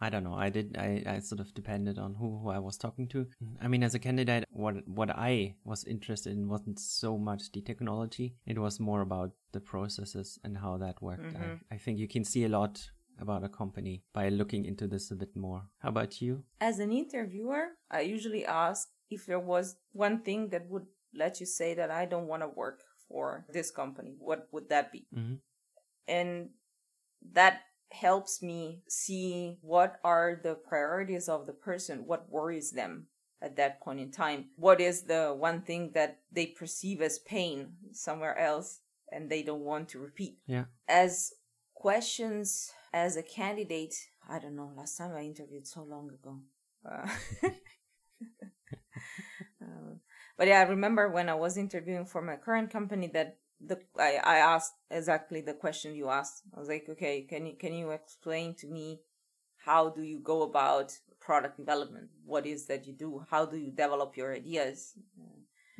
I 0.00 0.10
don't 0.10 0.24
know. 0.24 0.34
I 0.34 0.50
did. 0.50 0.76
I, 0.78 1.02
I 1.06 1.18
sort 1.20 1.40
of 1.40 1.54
depended 1.54 1.98
on 1.98 2.14
who, 2.14 2.38
who 2.38 2.50
I 2.50 2.58
was 2.58 2.76
talking 2.76 3.08
to. 3.08 3.26
I 3.62 3.68
mean, 3.68 3.82
as 3.82 3.94
a 3.94 3.98
candidate, 3.98 4.44
what 4.50 4.86
what 4.86 5.10
I 5.10 5.54
was 5.64 5.84
interested 5.84 6.32
in 6.32 6.48
wasn't 6.48 6.78
so 6.78 7.16
much 7.16 7.50
the 7.52 7.62
technology. 7.62 8.36
It 8.46 8.58
was 8.58 8.78
more 8.78 9.00
about 9.00 9.30
the 9.52 9.60
processes 9.60 10.38
and 10.44 10.58
how 10.58 10.76
that 10.78 11.00
worked. 11.00 11.22
Mm-hmm. 11.22 11.54
I, 11.70 11.74
I 11.74 11.78
think 11.78 11.98
you 11.98 12.08
can 12.08 12.24
see 12.24 12.44
a 12.44 12.48
lot 12.50 12.90
about 13.20 13.44
a 13.44 13.48
company 13.48 14.02
by 14.12 14.28
looking 14.28 14.64
into 14.64 14.86
this 14.86 15.10
a 15.10 15.14
bit 15.14 15.34
more. 15.36 15.62
How 15.78 15.88
about 15.88 16.20
you? 16.20 16.44
As 16.60 16.78
an 16.78 16.92
interviewer, 16.92 17.68
I 17.90 18.00
usually 18.00 18.44
ask 18.44 18.88
if 19.10 19.26
there 19.26 19.40
was 19.40 19.76
one 19.92 20.20
thing 20.20 20.48
that 20.50 20.68
would 20.68 20.86
let 21.14 21.40
you 21.40 21.46
say 21.46 21.74
that 21.74 21.90
I 21.90 22.04
don't 22.06 22.26
want 22.26 22.42
to 22.42 22.48
work 22.48 22.82
for 23.08 23.46
this 23.52 23.70
company. 23.70 24.16
What 24.18 24.48
would 24.52 24.68
that 24.68 24.92
be? 24.92 25.06
Mm-hmm. 25.16 25.34
And 26.08 26.50
that 27.32 27.62
helps 27.90 28.42
me 28.42 28.82
see 28.88 29.58
what 29.60 29.96
are 30.04 30.40
the 30.42 30.54
priorities 30.54 31.28
of 31.28 31.46
the 31.46 31.52
person, 31.52 32.04
what 32.06 32.30
worries 32.30 32.72
them 32.72 33.06
at 33.40 33.56
that 33.56 33.80
point 33.80 34.00
in 34.00 34.10
time. 34.10 34.46
What 34.56 34.80
is 34.80 35.02
the 35.02 35.34
one 35.36 35.62
thing 35.62 35.92
that 35.94 36.20
they 36.32 36.46
perceive 36.46 37.00
as 37.00 37.18
pain 37.18 37.74
somewhere 37.92 38.38
else 38.38 38.80
and 39.12 39.30
they 39.30 39.42
don't 39.42 39.60
want 39.60 39.88
to 39.90 39.98
repeat? 39.98 40.38
Yeah. 40.46 40.64
As 40.88 41.32
questions 41.74 42.72
as 42.92 43.16
a 43.16 43.22
candidate, 43.22 43.94
I 44.28 44.38
don't 44.38 44.56
know. 44.56 44.72
Last 44.76 44.96
time 44.96 45.14
I 45.14 45.22
interviewed 45.22 45.66
so 45.66 45.82
long 45.82 46.10
ago. 46.10 46.40
Uh, 46.84 47.08
uh, 49.62 49.94
but 50.38 50.48
yeah, 50.48 50.60
I 50.60 50.64
remember 50.64 51.08
when 51.08 51.28
I 51.28 51.34
was 51.34 51.56
interviewing 51.56 52.04
for 52.04 52.22
my 52.22 52.36
current 52.36 52.70
company 52.70 53.08
that 53.14 53.38
the 53.60 53.80
I, 53.98 54.18
I 54.22 54.36
asked 54.38 54.74
exactly 54.90 55.40
the 55.40 55.54
question 55.54 55.94
you 55.94 56.08
asked. 56.08 56.42
I 56.54 56.60
was 56.60 56.68
like, 56.68 56.86
okay, 56.90 57.22
can 57.22 57.46
you 57.46 57.54
can 57.58 57.72
you 57.72 57.90
explain 57.90 58.54
to 58.56 58.66
me 58.66 59.00
how 59.56 59.88
do 59.88 60.02
you 60.02 60.20
go 60.20 60.42
about 60.42 60.92
product 61.20 61.56
development? 61.56 62.10
What 62.24 62.46
is 62.46 62.66
that 62.66 62.86
you 62.86 62.92
do? 62.92 63.24
How 63.30 63.46
do 63.46 63.56
you 63.56 63.70
develop 63.70 64.16
your 64.16 64.34
ideas? 64.34 64.94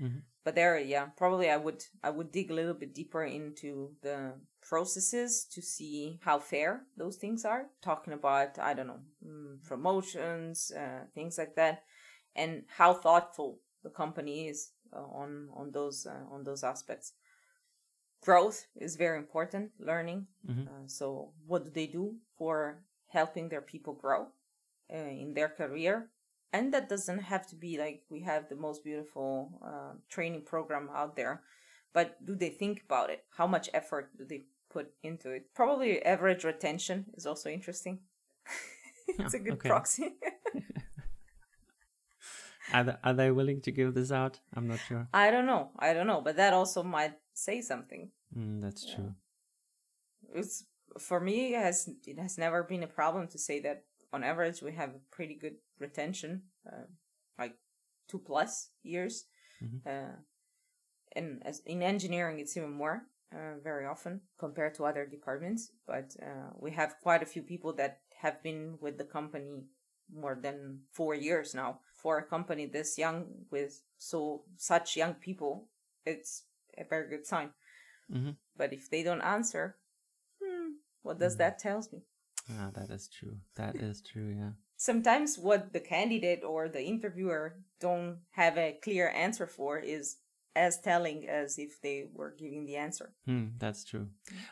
Mm-hmm 0.00 0.18
but 0.46 0.54
there 0.54 0.78
yeah 0.78 1.06
probably 1.16 1.50
i 1.50 1.56
would 1.56 1.82
i 2.04 2.08
would 2.08 2.30
dig 2.30 2.52
a 2.52 2.54
little 2.54 2.72
bit 2.72 2.94
deeper 2.94 3.24
into 3.24 3.90
the 4.02 4.32
processes 4.62 5.44
to 5.52 5.60
see 5.60 6.18
how 6.22 6.38
fair 6.38 6.82
those 6.96 7.16
things 7.16 7.44
are. 7.44 7.66
Talking 7.82 8.12
about 8.12 8.58
i 8.58 8.72
don't 8.72 8.86
know 8.86 9.00
mm, 9.26 9.62
promotions 9.64 10.70
uh, 10.70 11.04
things 11.14 11.36
like 11.36 11.56
that. 11.56 11.82
And 12.36 12.62
how 12.68 12.94
thoughtful 12.94 13.58
the 13.82 13.90
company 13.90 14.48
is 14.48 14.70
uh, 14.92 15.08
on 15.22 15.48
on 15.52 15.72
those 15.72 16.06
uh, 16.06 16.32
on 16.32 16.44
those 16.44 16.62
aspects. 16.62 17.12
Growth 18.22 18.66
is 18.76 18.96
very 18.96 19.18
important 19.18 19.70
learning. 19.78 20.26
Mm-hmm. 20.48 20.68
Uh, 20.68 20.86
so 20.86 21.32
what 21.46 21.64
do 21.64 21.70
they 21.70 21.86
do 21.86 22.14
for 22.38 22.82
helping 23.08 23.48
their 23.48 23.62
people 23.62 23.94
grow 23.94 24.28
uh, 24.92 25.10
in 25.22 25.34
their 25.34 25.48
career 25.48 26.10
and 26.56 26.72
that 26.72 26.88
doesn't 26.88 27.22
have 27.32 27.46
to 27.46 27.56
be 27.56 27.78
like 27.78 28.02
we 28.08 28.20
have 28.20 28.48
the 28.48 28.56
most 28.66 28.82
beautiful 28.82 29.60
uh, 29.64 29.92
training 30.08 30.42
program 30.42 30.88
out 30.94 31.14
there 31.16 31.42
but 31.96 32.22
do 32.26 32.34
they 32.36 32.50
think 32.50 32.82
about 32.84 33.08
it? 33.08 33.24
How 33.38 33.46
much 33.46 33.70
effort 33.72 34.10
do 34.18 34.26
they 34.26 34.42
put 34.68 34.92
into 35.02 35.30
it? 35.30 35.46
Probably 35.54 36.02
average 36.04 36.44
retention 36.44 37.06
is 37.14 37.26
also 37.26 37.48
interesting. 37.48 38.00
It's 39.18 39.34
a 39.34 39.38
good 39.38 39.60
proxy. 39.60 40.16
Are, 42.74 42.82
they, 42.82 42.96
are 43.04 43.14
they 43.14 43.30
willing 43.30 43.60
to 43.60 43.70
give 43.70 43.94
this 43.94 44.10
out? 44.10 44.40
I'm 44.52 44.66
not 44.66 44.80
sure. 44.80 45.06
I 45.14 45.30
don't 45.30 45.46
know. 45.46 45.70
I 45.78 45.94
don't 45.94 46.08
know 46.08 46.20
but 46.20 46.36
that 46.36 46.52
also 46.52 46.82
might 46.82 47.14
say 47.32 47.60
something. 47.60 48.10
Mm, 48.36 48.60
that's 48.60 48.84
true. 48.92 49.14
It's 50.34 50.64
for 50.98 51.20
me 51.20 51.54
it 51.54 51.62
has 51.62 51.88
it 52.06 52.18
has 52.18 52.36
never 52.36 52.64
been 52.64 52.82
a 52.82 52.88
problem 52.88 53.28
to 53.28 53.38
say 53.38 53.60
that 53.60 53.84
on 54.12 54.24
average 54.24 54.62
we 54.62 54.72
have 54.72 54.90
a 54.90 55.00
pretty 55.10 55.34
good 55.34 55.56
retention, 55.78 56.42
uh, 56.66 56.86
like 57.38 57.54
two 58.08 58.18
plus 58.18 58.70
years. 58.82 59.24
Mm-hmm. 59.62 59.88
Uh, 59.88 60.16
and 61.14 61.42
as 61.44 61.60
in 61.66 61.82
engineering, 61.82 62.38
it's 62.38 62.56
even 62.56 62.72
more 62.72 63.02
uh, 63.32 63.58
very 63.62 63.86
often 63.86 64.20
compared 64.38 64.74
to 64.74 64.84
other 64.84 65.06
departments. 65.06 65.72
But 65.86 66.14
uh, 66.22 66.50
we 66.58 66.72
have 66.72 66.96
quite 67.02 67.22
a 67.22 67.26
few 67.26 67.42
people 67.42 67.72
that 67.74 68.00
have 68.20 68.42
been 68.42 68.78
with 68.80 68.98
the 68.98 69.04
company 69.04 69.64
more 70.14 70.38
than 70.40 70.80
four 70.92 71.14
years 71.14 71.54
now. 71.54 71.80
For 71.94 72.18
a 72.18 72.22
company 72.22 72.66
this 72.66 72.98
young 72.98 73.26
with 73.50 73.82
so 73.98 74.44
such 74.56 74.96
young 74.96 75.14
people, 75.14 75.68
it's 76.04 76.44
a 76.78 76.84
very 76.84 77.08
good 77.08 77.26
sign. 77.26 77.50
Mm-hmm. 78.12 78.30
But 78.56 78.72
if 78.72 78.90
they 78.90 79.02
don't 79.02 79.22
answer, 79.22 79.76
hmm, 80.42 80.74
what 81.02 81.18
does 81.18 81.32
mm-hmm. 81.32 81.38
that 81.38 81.58
tells 81.58 81.92
me? 81.92 82.02
Ah, 82.50 82.70
that 82.74 82.90
is 82.90 83.08
true. 83.08 83.36
That 83.56 83.76
is 83.76 84.02
true, 84.02 84.34
yeah. 84.36 84.50
Sometimes 84.76 85.38
what 85.38 85.72
the 85.72 85.80
candidate 85.80 86.44
or 86.44 86.68
the 86.68 86.84
interviewer 86.84 87.60
don't 87.80 88.18
have 88.32 88.58
a 88.58 88.78
clear 88.82 89.08
answer 89.08 89.46
for 89.46 89.78
is 89.78 90.16
as 90.54 90.80
telling 90.80 91.28
as 91.28 91.58
if 91.58 91.80
they 91.82 92.06
were 92.14 92.34
giving 92.38 92.64
the 92.64 92.76
answer. 92.76 93.12
Hmm, 93.26 93.48
that's 93.58 93.84
true. 93.84 94.08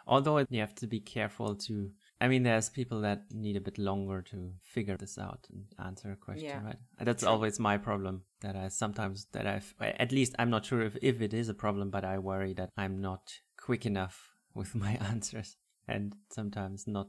Although 0.06 0.44
you 0.50 0.60
have 0.60 0.74
to 0.76 0.86
be 0.86 1.00
careful 1.00 1.54
to. 1.56 1.90
I 2.20 2.28
mean, 2.28 2.42
there's 2.42 2.68
people 2.68 3.00
that 3.02 3.22
need 3.32 3.56
a 3.56 3.60
bit 3.60 3.78
longer 3.78 4.22
to 4.30 4.52
figure 4.62 4.96
this 4.96 5.18
out 5.18 5.46
and 5.50 5.64
answer 5.84 6.12
a 6.12 6.16
question, 6.16 6.48
Yeah. 6.48 6.62
right? 6.64 6.78
That's 7.00 7.22
True. 7.22 7.32
always 7.32 7.58
my 7.58 7.78
problem. 7.78 8.22
That 8.40 8.56
I 8.56 8.68
sometimes 8.68 9.26
that 9.32 9.46
I've 9.46 9.74
at 9.80 10.12
least 10.12 10.34
I'm 10.38 10.50
not 10.50 10.66
sure 10.66 10.82
if 10.82 10.96
if 11.00 11.20
it 11.22 11.32
is 11.32 11.48
a 11.48 11.54
problem, 11.54 11.90
but 11.90 12.04
I 12.04 12.18
worry 12.18 12.52
that 12.54 12.70
I'm 12.76 13.00
not 13.00 13.32
quick 13.56 13.86
enough 13.86 14.30
with 14.54 14.74
my 14.84 14.92
answers, 15.10 15.56
and 15.88 16.14
sometimes 16.30 16.86
not. 16.86 17.08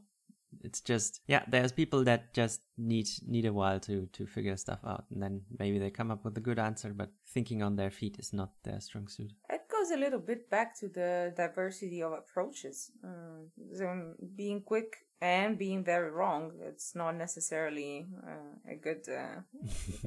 It's 0.63 0.81
just 0.81 1.21
yeah. 1.27 1.43
There's 1.47 1.71
people 1.71 2.03
that 2.05 2.33
just 2.33 2.61
need 2.77 3.07
need 3.27 3.45
a 3.45 3.53
while 3.53 3.79
to 3.81 4.07
to 4.13 4.25
figure 4.25 4.57
stuff 4.57 4.79
out, 4.85 5.05
and 5.11 5.21
then 5.21 5.41
maybe 5.59 5.79
they 5.79 5.89
come 5.89 6.11
up 6.11 6.23
with 6.25 6.37
a 6.37 6.41
good 6.41 6.59
answer, 6.59 6.93
but 6.93 7.09
thinking 7.27 7.63
on 7.63 7.75
their 7.75 7.91
feet 7.91 8.17
is 8.19 8.33
not 8.33 8.51
their 8.63 8.79
strong 8.81 9.07
suit. 9.07 9.33
It 9.49 9.61
goes 9.69 9.91
a 9.91 9.97
little 9.97 10.19
bit 10.19 10.49
back 10.49 10.77
to 10.79 10.87
the 10.87 11.33
diversity 11.35 12.01
of 12.01 12.13
approaches. 12.13 12.91
Uh, 13.03 13.47
so 13.73 14.13
being 14.35 14.61
quick 14.61 14.97
and 15.21 15.57
being 15.57 15.83
very 15.83 16.11
wrong, 16.11 16.51
it's 16.61 16.95
not 16.95 17.15
necessarily 17.15 18.05
uh, 18.27 18.71
a 18.71 18.75
good. 18.75 19.07
Uh... 19.09 19.41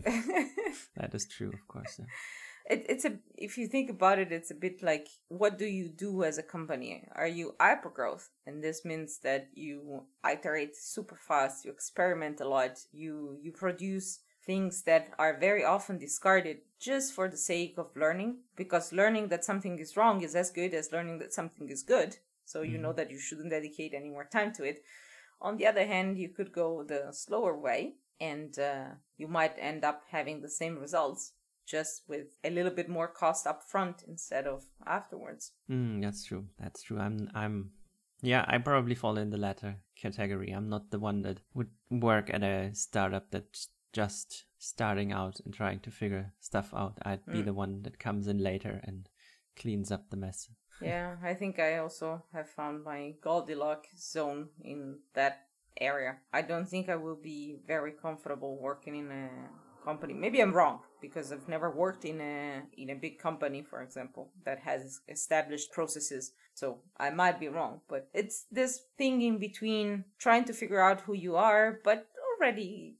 That 0.97 1.15
is 1.15 1.27
true, 1.27 1.49
of 1.49 1.67
course. 1.69 1.99
Yeah. 1.99 2.07
It, 2.69 2.85
it's 2.89 3.05
a 3.05 3.19
if 3.37 3.57
you 3.57 3.67
think 3.67 3.91
about 3.91 4.19
it, 4.19 4.31
it's 4.31 4.51
a 4.51 4.55
bit 4.55 4.83
like 4.83 5.09
what 5.29 5.59
do 5.59 5.67
you 5.67 5.89
do 5.89 6.23
as 6.23 6.39
a 6.39 6.43
company? 6.43 7.05
Are 7.13 7.27
you 7.27 7.55
hypergrowth, 7.61 8.29
and 8.47 8.63
this 8.63 8.85
means 8.85 9.19
that 9.21 9.49
you 9.55 10.05
iterate 10.29 10.77
super 10.77 11.17
fast, 11.17 11.65
you 11.65 11.71
experiment 11.71 12.41
a 12.41 12.49
lot, 12.49 12.79
you 12.93 13.39
you 13.43 13.53
produce 13.53 14.21
things 14.45 14.83
that 14.85 15.11
are 15.19 15.39
very 15.39 15.65
often 15.65 15.99
discarded 15.99 16.59
just 16.81 17.13
for 17.13 17.29
the 17.29 17.37
sake 17.37 17.75
of 17.77 17.95
learning 17.97 18.39
because 18.57 18.93
learning 18.93 19.29
that 19.29 19.45
something 19.45 19.79
is 19.79 19.97
wrong 19.97 20.23
is 20.23 20.35
as 20.35 20.51
good 20.51 20.73
as 20.73 20.93
learning 20.93 21.19
that 21.19 21.35
something 21.35 21.69
is 21.69 21.83
good. 21.83 22.17
So 22.45 22.63
you 22.63 22.79
know 22.79 22.95
that 22.95 23.11
you 23.11 23.19
shouldn't 23.19 23.51
dedicate 23.51 23.93
any 23.93 24.09
more 24.09 24.25
time 24.25 24.53
to 24.55 24.65
it. 24.65 24.83
On 25.43 25.59
the 25.59 25.67
other 25.67 25.87
hand 25.87 26.19
you 26.19 26.31
could 26.31 26.53
go 26.53 26.83
the 26.83 27.09
slower 27.13 27.59
way 27.59 27.97
and 28.21 28.59
uh, 28.59 28.85
you 29.19 29.29
might 29.29 29.55
end 29.59 29.85
up 29.85 30.05
having 30.11 30.41
the 30.41 30.49
same 30.49 30.79
results 30.79 31.33
just 31.75 32.03
with 32.09 32.29
a 32.43 32.51
little 32.51 32.73
bit 32.73 32.89
more 32.89 33.09
cost 33.09 33.47
up 33.47 33.63
front 33.63 34.03
instead 34.09 34.47
of 34.47 34.65
afterwards 34.87 35.53
Mm, 35.71 36.03
that's 36.03 36.25
true. 36.25 36.45
That's 36.59 36.83
true. 36.83 36.99
I'm 36.99 37.31
I'm 37.35 37.57
yeah, 38.23 38.45
I 38.49 38.59
probably 38.59 38.95
fall 38.95 39.19
in 39.19 39.31
the 39.31 39.37
latter 39.47 39.77
category. 40.03 40.51
I'm 40.51 40.69
not 40.69 40.91
the 40.91 40.99
one 40.99 41.23
that 41.23 41.39
would 41.55 41.71
work 41.91 42.31
at 42.35 42.43
a 42.43 42.71
startup 42.75 43.31
that's 43.31 43.69
just 43.93 44.45
starting 44.59 45.13
out 45.13 45.41
and 45.45 45.55
trying 45.55 45.81
to 45.81 45.91
figure 45.91 46.33
stuff 46.41 46.73
out. 46.75 46.99
I'd 47.03 47.25
be 47.27 47.43
Mm. 47.43 47.45
the 47.45 47.55
one 47.55 47.83
that 47.83 47.99
comes 47.99 48.27
in 48.27 48.39
later 48.43 48.81
and 48.85 49.09
cleans 49.57 49.93
up 49.93 50.11
the 50.11 50.17
mess. 50.17 50.49
yeah 50.81 51.17
i 51.31 51.35
think 51.35 51.59
i 51.59 51.79
also 51.79 52.23
have 52.33 52.49
found 52.49 52.85
my 52.85 53.01
goldilocks 53.21 53.89
zone 54.13 54.49
in 54.63 54.99
that 55.15 55.35
area 55.81 56.13
i 56.33 56.41
don't 56.51 56.69
think 56.69 56.89
i 56.89 56.95
will 57.05 57.19
be 57.33 57.57
very 57.67 57.93
comfortable 58.03 58.53
working 58.69 58.95
in 59.03 59.11
a 59.11 59.29
company 59.85 60.15
maybe 60.15 60.41
i'm 60.41 60.53
wrong 60.55 60.79
because 61.01 61.33
i've 61.33 61.49
never 61.49 61.71
worked 61.71 62.05
in 62.05 62.21
a 62.21 62.63
in 62.77 62.91
a 62.91 62.95
big 62.95 63.19
company 63.19 63.63
for 63.63 63.83
example 63.83 64.31
that 64.45 64.59
has 64.61 65.01
established 65.09 65.73
processes 65.73 66.33
so 66.55 66.79
i 66.99 67.11
might 67.11 67.39
be 67.41 67.49
wrong 67.49 67.81
but 67.89 68.09
it's 68.15 68.47
this 68.51 68.83
thing 68.97 69.23
in 69.23 69.39
between 69.39 70.05
trying 70.19 70.45
to 70.45 70.53
figure 70.53 70.81
out 70.81 71.01
who 71.03 71.15
you 71.15 71.37
are 71.37 71.81
but 71.85 72.07
already 72.41 72.97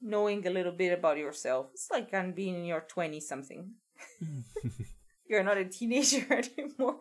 knowing 0.00 0.46
a 0.46 0.50
little 0.50 0.72
bit 0.72 0.96
about 0.96 1.18
yourself 1.18 1.66
it's 1.72 1.88
like 1.90 2.08
on 2.12 2.32
being 2.32 2.54
in 2.54 2.64
your 2.64 2.84
20 2.88 3.20
something 3.20 3.72
you're 5.28 5.42
not 5.42 5.56
a 5.58 5.64
teenager 5.64 6.24
anymore 6.58 7.00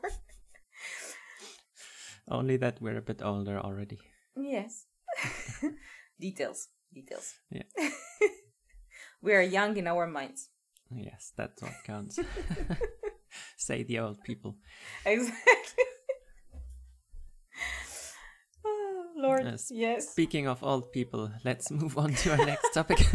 Only 2.29 2.57
that 2.57 2.81
we're 2.81 2.97
a 2.97 3.01
bit 3.01 3.21
older 3.23 3.57
already. 3.59 3.99
Yes. 4.35 4.85
details. 6.19 6.67
Details. 6.93 7.35
Yeah. 7.49 7.63
We 9.21 9.33
are 9.33 9.41
young 9.41 9.77
in 9.77 9.87
our 9.87 10.07
minds. 10.07 10.49
Yes, 10.91 11.33
that's 11.35 11.61
what 11.61 11.73
counts. 11.83 12.19
Say 13.57 13.83
the 13.83 13.99
old 13.99 14.23
people. 14.23 14.55
Exactly. 15.05 15.43
oh, 18.65 19.05
Lord. 19.17 19.45
Yes. 19.45 19.69
Yes. 19.71 20.09
Speaking 20.09 20.47
of 20.47 20.63
old 20.63 20.91
people, 20.91 21.31
let's 21.43 21.69
move 21.71 21.97
on 21.97 22.13
to 22.13 22.31
our 22.31 22.45
next 22.45 22.73
topic. 22.73 22.99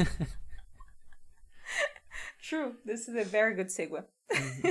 True. 2.42 2.74
This 2.84 3.08
is 3.08 3.16
a 3.16 3.24
very 3.24 3.54
good 3.54 3.68
segue. 3.68 4.04
Mm-hmm. 4.32 4.68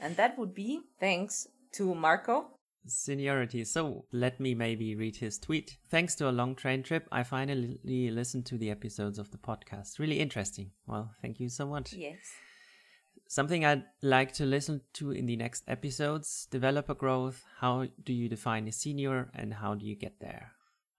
and 0.00 0.16
that 0.16 0.38
would 0.38 0.54
be 0.54 0.80
thanks 1.00 1.46
to 1.72 1.94
Marco. 1.94 2.55
Seniority. 2.86 3.64
So 3.64 4.04
let 4.12 4.40
me 4.40 4.54
maybe 4.54 4.94
read 4.94 5.16
his 5.16 5.38
tweet. 5.38 5.76
Thanks 5.90 6.14
to 6.16 6.28
a 6.28 6.32
long 6.32 6.54
train 6.54 6.82
trip, 6.82 7.08
I 7.10 7.22
finally 7.22 8.10
listened 8.10 8.46
to 8.46 8.58
the 8.58 8.70
episodes 8.70 9.18
of 9.18 9.30
the 9.30 9.38
podcast. 9.38 9.98
Really 9.98 10.20
interesting. 10.20 10.70
Well, 10.86 11.10
thank 11.22 11.40
you 11.40 11.48
so 11.48 11.66
much. 11.66 11.92
Yes. 11.92 12.18
Something 13.28 13.64
I'd 13.64 13.84
like 14.02 14.32
to 14.34 14.46
listen 14.46 14.82
to 14.94 15.10
in 15.10 15.26
the 15.26 15.36
next 15.36 15.64
episodes 15.66 16.46
developer 16.50 16.94
growth. 16.94 17.44
How 17.58 17.86
do 18.04 18.12
you 18.12 18.28
define 18.28 18.68
a 18.68 18.72
senior 18.72 19.30
and 19.34 19.52
how 19.54 19.74
do 19.74 19.84
you 19.84 19.96
get 19.96 20.20
there? 20.20 20.52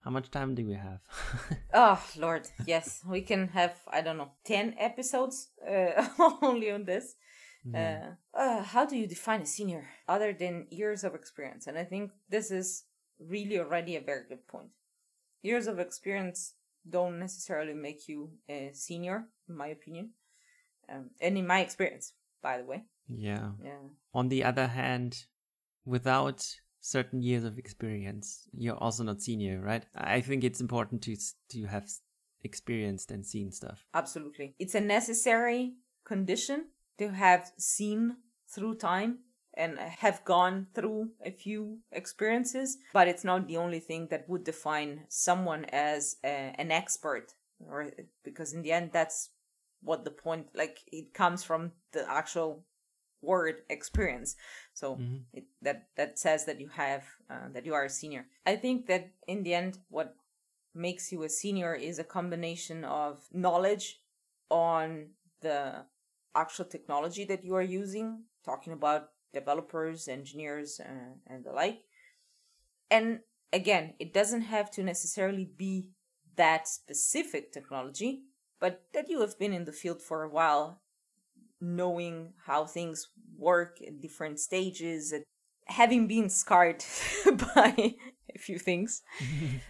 How 0.04 0.10
much 0.10 0.30
time 0.30 0.54
do 0.54 0.66
we 0.66 0.74
have? 0.74 1.00
Oh, 1.74 2.02
Lord. 2.16 2.48
Yes. 2.66 3.02
We 3.06 3.20
can 3.22 3.48
have, 3.48 3.74
I 3.88 4.00
don't 4.00 4.16
know, 4.18 4.32
10 4.44 4.74
episodes 4.78 5.48
uh, 5.66 6.06
only 6.42 6.70
on 6.70 6.84
this. 6.84 7.14
Uh, 7.74 8.14
uh, 8.34 8.62
how 8.62 8.86
do 8.86 8.96
you 8.96 9.06
define 9.06 9.42
a 9.42 9.46
senior 9.46 9.88
other 10.08 10.32
than 10.32 10.66
years 10.70 11.04
of 11.04 11.14
experience? 11.14 11.66
And 11.66 11.78
I 11.78 11.84
think 11.84 12.12
this 12.28 12.50
is 12.50 12.84
really 13.18 13.58
already 13.58 13.96
a 13.96 14.00
very 14.00 14.24
good 14.28 14.46
point. 14.46 14.68
Years 15.42 15.66
of 15.66 15.78
experience 15.78 16.54
don't 16.88 17.18
necessarily 17.18 17.74
make 17.74 18.08
you 18.08 18.30
a 18.48 18.70
senior, 18.72 19.28
in 19.48 19.56
my 19.56 19.68
opinion, 19.68 20.10
um, 20.88 21.10
and 21.20 21.36
in 21.36 21.46
my 21.46 21.60
experience, 21.60 22.14
by 22.42 22.58
the 22.58 22.64
way. 22.64 22.84
yeah. 23.08 23.50
Yeah. 23.62 23.88
On 24.14 24.28
the 24.28 24.44
other 24.44 24.66
hand, 24.68 25.24
without 25.84 26.46
certain 26.80 27.22
years 27.22 27.44
of 27.44 27.58
experience, 27.58 28.48
you're 28.52 28.76
also 28.76 29.04
not 29.04 29.20
senior, 29.20 29.60
right? 29.60 29.84
I 29.94 30.20
think 30.20 30.44
it's 30.44 30.60
important 30.60 31.02
to 31.02 31.16
to 31.50 31.66
have 31.66 31.88
experienced 32.42 33.10
and 33.10 33.24
seen 33.26 33.52
stuff. 33.52 33.84
Absolutely. 33.94 34.54
It's 34.58 34.74
a 34.74 34.80
necessary 34.80 35.74
condition 36.04 36.66
to 36.98 37.10
have 37.10 37.52
seen 37.56 38.16
through 38.48 38.74
time 38.76 39.18
and 39.54 39.78
have 39.78 40.24
gone 40.24 40.66
through 40.74 41.10
a 41.24 41.30
few 41.30 41.78
experiences, 41.90 42.78
but 42.92 43.08
it's 43.08 43.24
not 43.24 43.46
the 43.48 43.56
only 43.56 43.80
thing 43.80 44.06
that 44.10 44.28
would 44.28 44.44
define 44.44 45.04
someone 45.08 45.64
as 45.66 46.16
a, 46.24 46.54
an 46.58 46.70
expert 46.70 47.34
or 47.66 47.90
because 48.22 48.52
in 48.52 48.62
the 48.62 48.70
end 48.72 48.90
that's 48.92 49.30
what 49.82 50.04
the 50.04 50.10
point 50.10 50.46
like 50.54 50.78
it 50.92 51.12
comes 51.12 51.42
from 51.42 51.72
the 51.92 52.08
actual 52.08 52.64
word 53.20 53.62
experience 53.68 54.36
so 54.74 54.96
Mhm. 54.96 55.24
it, 55.32 55.46
that 55.60 55.88
that 55.96 56.18
says 56.18 56.44
that 56.44 56.60
you 56.60 56.68
have 56.68 57.04
uh, 57.28 57.48
that 57.52 57.66
you 57.66 57.74
are 57.74 57.84
a 57.84 57.90
senior 57.90 58.26
i 58.46 58.54
think 58.54 58.86
that 58.86 59.10
in 59.26 59.42
the 59.42 59.54
end 59.54 59.78
what 59.88 60.14
makes 60.72 61.10
you 61.10 61.24
a 61.24 61.28
senior 61.28 61.74
is 61.74 61.98
a 61.98 62.04
combination 62.04 62.84
of 62.84 63.26
knowledge 63.32 64.00
on 64.50 65.10
the 65.40 65.84
actual 66.34 66.64
technology 66.64 67.24
that 67.24 67.44
you 67.44 67.54
are 67.54 67.62
using, 67.62 68.24
talking 68.44 68.72
about 68.72 69.08
developers, 69.32 70.08
engineers, 70.08 70.80
uh, 70.80 71.14
and 71.26 71.44
the 71.44 71.52
like. 71.52 71.80
And 72.90 73.20
again, 73.52 73.94
it 73.98 74.12
doesn't 74.14 74.42
have 74.42 74.70
to 74.72 74.82
necessarily 74.82 75.44
be 75.56 75.90
that 76.36 76.68
specific 76.68 77.52
technology, 77.52 78.22
but 78.60 78.82
that 78.94 79.08
you 79.08 79.20
have 79.20 79.38
been 79.38 79.52
in 79.52 79.64
the 79.64 79.72
field 79.72 80.00
for 80.00 80.22
a 80.22 80.30
while, 80.30 80.80
knowing 81.60 82.32
how 82.46 82.64
things 82.64 83.08
work 83.36 83.78
at 83.86 84.00
different 84.00 84.38
stages, 84.38 85.12
having 85.66 86.06
been 86.06 86.30
scarred 86.30 86.84
by 87.54 87.94
a 88.34 88.38
few 88.38 88.58
things. 88.58 89.02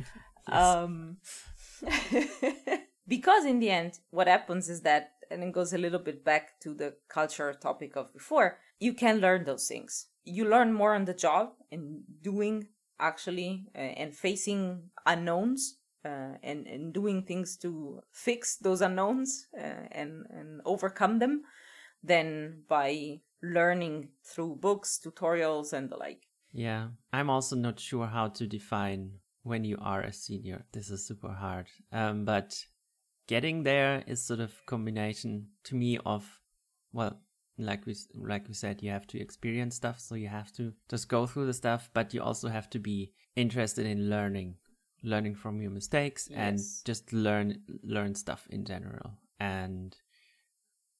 Um, 0.50 1.18
because 3.06 3.44
in 3.44 3.58
the 3.58 3.70
end, 3.70 3.98
what 4.10 4.28
happens 4.28 4.68
is 4.68 4.82
that, 4.82 5.12
and 5.30 5.42
it 5.42 5.52
goes 5.52 5.72
a 5.72 5.78
little 5.78 5.98
bit 5.98 6.24
back 6.24 6.58
to 6.60 6.74
the 6.74 6.94
culture 7.08 7.52
topic 7.54 7.96
of 7.96 8.12
before, 8.12 8.58
you 8.78 8.94
can 8.94 9.20
learn 9.20 9.44
those 9.44 9.66
things. 9.66 10.06
You 10.24 10.44
learn 10.44 10.72
more 10.72 10.94
on 10.94 11.04
the 11.04 11.14
job 11.14 11.52
and 11.72 12.02
doing 12.22 12.68
actually 13.00 13.66
uh, 13.74 13.78
and 13.78 14.14
facing 14.14 14.90
unknowns 15.06 15.78
uh, 16.04 16.34
and, 16.42 16.66
and 16.66 16.92
doing 16.92 17.22
things 17.22 17.56
to 17.58 18.00
fix 18.12 18.56
those 18.56 18.80
unknowns 18.80 19.48
uh, 19.58 19.86
and, 19.92 20.26
and 20.30 20.60
overcome 20.64 21.18
them 21.18 21.42
than 22.02 22.62
by 22.68 23.20
learning 23.42 24.08
through 24.24 24.56
books, 24.56 25.00
tutorials, 25.04 25.72
and 25.72 25.90
the 25.90 25.96
like. 25.96 26.22
Yeah, 26.52 26.88
I'm 27.12 27.30
also 27.30 27.56
not 27.56 27.78
sure 27.78 28.06
how 28.06 28.28
to 28.28 28.46
define 28.46 29.12
when 29.42 29.64
you 29.64 29.78
are 29.80 30.02
a 30.02 30.12
senior. 30.12 30.64
This 30.72 30.90
is 30.90 31.06
super 31.06 31.32
hard. 31.32 31.66
Um, 31.92 32.24
but 32.24 32.64
getting 33.28 33.62
there 33.62 34.02
is 34.08 34.24
sort 34.24 34.40
of 34.40 34.52
combination 34.66 35.46
to 35.64 35.76
me 35.76 35.98
of, 36.04 36.40
well, 36.92 37.20
like 37.58 37.86
we 37.86 37.94
like 38.14 38.48
we 38.48 38.54
said, 38.54 38.82
you 38.82 38.90
have 38.90 39.06
to 39.08 39.20
experience 39.20 39.76
stuff, 39.76 40.00
so 40.00 40.14
you 40.16 40.28
have 40.28 40.52
to 40.54 40.72
just 40.88 41.08
go 41.08 41.26
through 41.26 41.46
the 41.46 41.52
stuff, 41.52 41.90
but 41.92 42.12
you 42.14 42.22
also 42.22 42.48
have 42.48 42.68
to 42.70 42.78
be 42.78 43.12
interested 43.36 43.86
in 43.86 44.08
learning, 44.10 44.56
learning 45.02 45.34
from 45.34 45.60
your 45.60 45.70
mistakes, 45.70 46.28
Yes. 46.30 46.38
and 46.38 46.58
just 46.84 47.12
learn 47.12 47.62
learn 47.82 48.14
stuff 48.14 48.46
in 48.50 48.64
general. 48.64 49.12
And 49.40 49.96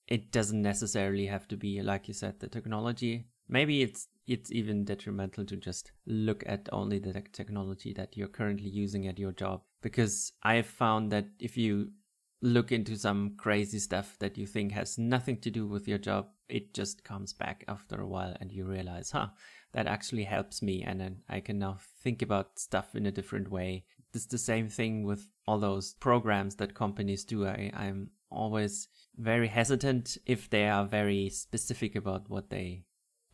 it 0.07 0.33
doesn't 0.33 0.63
necessarily 0.63 1.27
have 1.27 1.47
to 1.49 1.57
be 1.57 1.83
like 1.83 2.09
you 2.09 2.15
said 2.15 2.41
the 2.41 2.49
technology. 2.49 3.27
Maybe 3.49 3.83
it's 3.83 4.09
it's 4.27 4.53
even 4.53 4.85
detrimental 4.85 5.45
to 5.47 5.57
just 5.57 5.93
look 6.07 6.43
at 6.47 6.69
only 6.71 6.99
the 6.99 7.13
technology 7.33 7.95
that 7.95 8.17
you're 8.17 8.29
currently 8.29 8.69
using 8.69 9.07
at 9.07 9.19
your 9.19 9.33
job 9.33 9.63
because 9.81 10.33
I've 10.43 10.67
found 10.67 11.11
that 11.13 11.27
if 11.39 11.57
you 11.57 11.93
look 12.41 12.71
into 12.71 12.97
some 12.97 13.35
crazy 13.37 13.79
stuff 13.79 14.17
that 14.21 14.39
you 14.39 14.47
think 14.47 14.73
has 14.73 14.99
nothing 14.99 15.39
to 15.39 15.51
do 15.51 15.67
with 15.67 15.89
your 15.89 15.99
job, 15.99 16.29
it 16.49 16.73
just 16.73 17.05
comes 17.05 17.33
back 17.33 17.65
after 17.69 18.01
a 18.01 18.07
while 18.07 18.37
and 18.41 18.53
you 18.53 18.65
realize, 18.65 19.11
huh, 19.11 19.29
that 19.73 19.87
actually 19.87 20.25
helps 20.25 20.63
me. 20.63 20.83
And 20.83 21.01
then 21.01 21.19
I 21.29 21.41
can 21.41 21.59
now 21.59 21.79
think 22.03 22.23
about 22.23 22.59
stuff 22.59 22.95
in 22.95 23.07
a 23.07 23.13
different 23.13 23.51
way. 23.51 23.85
It's 24.15 24.27
the 24.27 24.39
same 24.39 24.69
thing 24.69 25.05
with 25.05 25.29
all 25.47 25.59
those 25.59 25.95
programs 25.95 26.57
that 26.57 26.75
companies 26.75 27.25
do. 27.25 27.47
I, 27.47 27.71
I'm 27.75 28.11
always 28.31 28.89
very 29.17 29.49
hesitant 29.49 30.17
if 30.27 30.49
they 30.49 30.69
are 30.69 30.87
very 30.87 31.29
specific 31.31 31.97
about 31.97 32.31
what 32.31 32.51
they 32.51 32.85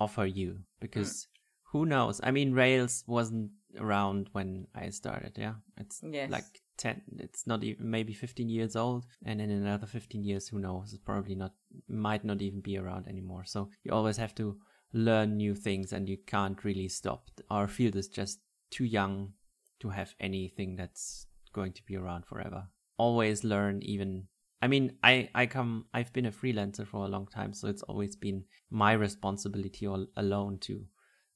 offer 0.01 0.25
you 0.25 0.61
because 0.81 1.29
hmm. 1.73 1.79
who 1.79 1.87
knows? 1.87 2.21
I 2.23 2.31
mean, 2.31 2.55
Rails 2.55 3.05
wasn't 3.07 3.51
around 3.79 4.29
when 4.33 4.67
I 4.75 4.91
started. 4.91 5.37
Yeah. 5.37 5.55
It's 5.77 6.01
Yes. 6.03 6.31
like 6.31 6.63
10 6.77 7.03
it's 7.19 7.47
not 7.47 7.63
even 7.63 7.91
maybe 7.91 8.13
15 8.13 8.49
years 8.49 8.77
old 8.77 9.07
and 9.25 9.41
in 9.41 9.51
another 9.51 9.87
15 9.87 10.23
years 10.25 10.49
who 10.49 10.59
knows 10.59 10.93
it's 10.93 11.03
probably 11.03 11.35
not 11.35 11.53
might 11.89 12.25
not 12.25 12.43
even 12.43 12.61
be 12.61 12.79
around 12.79 13.07
anymore. 13.09 13.45
So 13.45 13.71
you 13.83 13.93
always 13.93 14.17
have 14.17 14.35
to 14.37 14.57
learn 14.93 15.37
new 15.37 15.55
things 15.55 15.93
and 15.93 16.09
you 16.09 16.19
can't 16.27 16.63
really 16.65 16.89
stop. 16.89 17.31
Our 17.51 17.69
field 17.69 17.97
is 17.97 18.09
just 18.09 18.41
too 18.71 18.85
young 18.85 19.33
to 19.81 19.91
have 19.91 20.15
anything 20.21 20.77
that's 20.77 21.27
going 21.53 21.73
to 21.73 21.83
be 21.85 21.97
around 21.97 22.27
forever. 22.27 22.69
Always 22.97 23.45
learn 23.45 23.83
even 23.83 24.29
i 24.63 24.67
mean 24.67 24.97
i 25.03 25.29
i 25.35 25.45
come 25.45 25.85
i've 25.93 26.13
been 26.13 26.27
a 26.27 26.31
freelancer 26.31 26.87
for 26.87 27.05
a 27.05 27.09
long 27.09 27.27
time 27.27 27.53
so 27.53 27.69
it's 27.69 27.83
always 27.83 28.17
been 28.17 28.45
my 28.71 28.93
responsibility 28.93 29.87
all 29.87 30.07
alone 30.17 30.59
to 30.59 30.87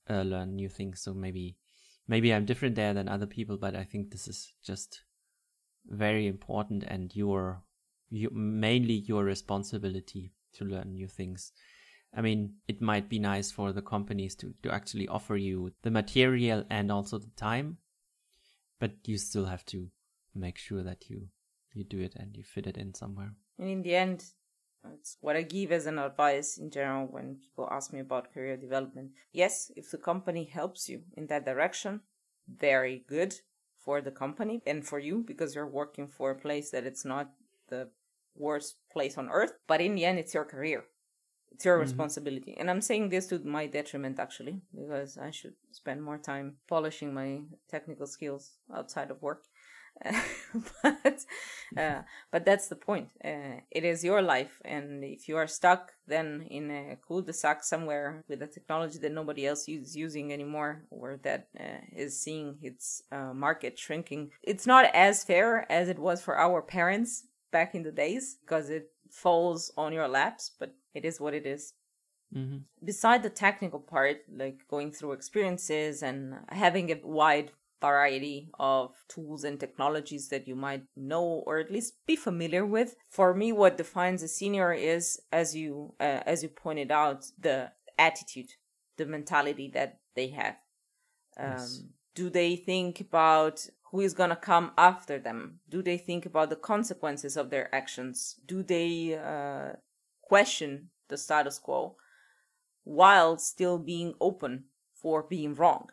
uh, 0.08 0.22
learn 0.22 0.54
new 0.54 0.68
things. 0.68 1.02
So 1.02 1.12
maybe 1.12 1.56
maybe 2.08 2.32
i'm 2.32 2.46
different 2.46 2.74
there 2.74 2.94
than 2.94 3.08
other 3.08 3.26
people 3.26 3.56
but 3.56 3.76
i 3.76 3.84
think 3.84 4.10
this 4.10 4.26
is 4.26 4.52
just 4.64 5.02
very 5.88 6.26
important 6.26 6.84
and 6.84 7.14
your, 7.14 7.62
your 8.10 8.30
mainly 8.32 8.94
your 8.94 9.24
responsibility 9.24 10.32
to 10.54 10.64
learn 10.64 10.92
new 10.92 11.08
things. 11.08 11.52
I 12.16 12.22
mean, 12.22 12.54
it 12.66 12.80
might 12.80 13.08
be 13.08 13.18
nice 13.18 13.50
for 13.50 13.72
the 13.72 13.82
companies 13.82 14.34
to, 14.36 14.54
to 14.62 14.72
actually 14.72 15.08
offer 15.08 15.36
you 15.36 15.72
the 15.82 15.90
material 15.90 16.64
and 16.70 16.90
also 16.90 17.18
the 17.18 17.30
time, 17.36 17.78
but 18.78 18.92
you 19.04 19.18
still 19.18 19.44
have 19.44 19.64
to 19.66 19.90
make 20.34 20.56
sure 20.56 20.82
that 20.82 21.10
you 21.10 21.28
you 21.74 21.84
do 21.84 22.00
it 22.00 22.14
and 22.16 22.36
you 22.36 22.42
fit 22.42 22.66
it 22.66 22.76
in 22.76 22.94
somewhere. 22.94 23.34
And 23.58 23.68
in 23.68 23.82
the 23.82 23.94
end, 23.94 24.24
it's 24.94 25.16
what 25.20 25.36
I 25.36 25.42
give 25.42 25.70
as 25.72 25.86
an 25.86 25.98
advice 25.98 26.58
in 26.58 26.70
general 26.70 27.06
when 27.06 27.36
people 27.36 27.68
ask 27.70 27.92
me 27.92 28.00
about 28.00 28.32
career 28.32 28.56
development. 28.56 29.10
Yes, 29.32 29.70
if 29.76 29.90
the 29.90 29.98
company 29.98 30.44
helps 30.44 30.88
you 30.88 31.02
in 31.16 31.26
that 31.26 31.44
direction, 31.44 32.00
very 32.48 33.04
good 33.06 33.34
for 33.88 34.02
the 34.02 34.10
company 34.10 34.60
and 34.66 34.86
for 34.86 34.98
you 34.98 35.24
because 35.26 35.54
you're 35.54 35.74
working 35.80 36.06
for 36.06 36.30
a 36.30 36.38
place 36.38 36.70
that 36.72 36.84
it's 36.84 37.06
not 37.06 37.30
the 37.68 37.88
worst 38.36 38.76
place 38.92 39.16
on 39.16 39.30
earth. 39.30 39.54
But 39.66 39.80
in 39.80 39.94
the 39.94 40.04
end, 40.04 40.18
it's 40.18 40.34
your 40.34 40.44
career. 40.44 40.84
It's 41.52 41.64
your 41.64 41.78
Mhm. 41.78 41.86
responsibility. 41.86 42.52
And 42.58 42.70
I'm 42.70 42.82
saying 42.82 43.08
this 43.08 43.28
to 43.28 43.38
my 43.38 43.64
detriment 43.66 44.20
actually, 44.20 44.60
because 44.74 45.16
I 45.16 45.30
should 45.30 45.56
spend 45.70 46.02
more 46.02 46.18
time 46.18 46.58
polishing 46.66 47.14
my 47.14 47.30
technical 47.66 48.06
skills 48.06 48.58
outside 48.80 49.10
of 49.10 49.22
work. 49.22 49.46
but 50.82 51.24
uh, 51.76 52.02
but 52.30 52.44
that's 52.44 52.68
the 52.68 52.76
point. 52.76 53.10
Uh, 53.24 53.60
it 53.70 53.84
is 53.84 54.04
your 54.04 54.22
life, 54.22 54.60
and 54.64 55.04
if 55.04 55.28
you 55.28 55.36
are 55.36 55.46
stuck 55.46 55.92
then 56.06 56.46
in 56.50 56.70
a 56.70 56.96
cul-de-sac 57.06 57.62
somewhere 57.64 58.24
with 58.28 58.42
a 58.42 58.46
technology 58.46 58.98
that 58.98 59.12
nobody 59.12 59.46
else 59.46 59.68
is 59.68 59.96
using 59.96 60.32
anymore, 60.32 60.84
or 60.90 61.18
that 61.22 61.48
uh, 61.58 61.80
is 61.92 62.20
seeing 62.20 62.56
its 62.62 63.02
uh, 63.12 63.32
market 63.34 63.78
shrinking, 63.78 64.30
it's 64.42 64.66
not 64.66 64.86
as 64.94 65.24
fair 65.24 65.70
as 65.70 65.88
it 65.88 65.98
was 65.98 66.22
for 66.22 66.38
our 66.38 66.62
parents 66.62 67.26
back 67.50 67.74
in 67.74 67.82
the 67.82 67.92
days 67.92 68.36
because 68.42 68.70
it 68.70 68.90
falls 69.10 69.70
on 69.76 69.92
your 69.92 70.08
laps. 70.08 70.52
But 70.58 70.74
it 70.94 71.04
is 71.04 71.20
what 71.20 71.34
it 71.34 71.46
is 71.46 71.74
Mm-hmm. 72.34 72.58
beside 72.84 73.22
the 73.22 73.30
technical 73.30 73.80
part, 73.80 74.18
like 74.30 74.58
going 74.68 74.92
through 74.92 75.12
experiences 75.12 76.02
and 76.02 76.34
having 76.50 76.90
a 76.90 77.00
wide 77.02 77.52
variety 77.80 78.50
of 78.58 78.92
tools 79.08 79.44
and 79.44 79.58
technologies 79.58 80.28
that 80.28 80.48
you 80.48 80.56
might 80.56 80.82
know 80.96 81.42
or 81.46 81.58
at 81.58 81.70
least 81.70 81.94
be 82.06 82.16
familiar 82.16 82.66
with, 82.66 82.96
for 83.08 83.34
me, 83.34 83.52
what 83.52 83.76
defines 83.76 84.22
a 84.22 84.28
senior 84.28 84.72
is, 84.72 85.20
as 85.32 85.54
you 85.54 85.94
uh, 86.00 86.22
as 86.26 86.42
you 86.42 86.48
pointed 86.48 86.90
out, 86.90 87.26
the 87.38 87.72
attitude, 87.98 88.50
the 88.96 89.06
mentality 89.06 89.70
that 89.74 90.00
they 90.14 90.28
have. 90.28 90.56
Um, 91.38 91.50
Yes. 91.52 91.82
Do 92.14 92.30
they 92.30 92.56
think 92.56 93.00
about 93.00 93.68
who 93.90 94.00
is 94.00 94.12
going 94.12 94.30
to 94.30 94.36
come 94.36 94.72
after 94.76 95.18
them? 95.18 95.60
Do 95.68 95.82
they 95.82 95.96
think 95.96 96.26
about 96.26 96.50
the 96.50 96.56
consequences 96.56 97.36
of 97.36 97.50
their 97.50 97.72
actions? 97.74 98.34
Do 98.44 98.62
they 98.62 99.16
uh, 99.16 99.76
question 100.20 100.90
the 101.08 101.16
status 101.16 101.58
quo 101.58 101.96
while 102.84 103.38
still 103.38 103.78
being 103.78 104.14
open 104.20 104.64
for 104.94 105.22
being 105.22 105.54
wrong? 105.54 105.90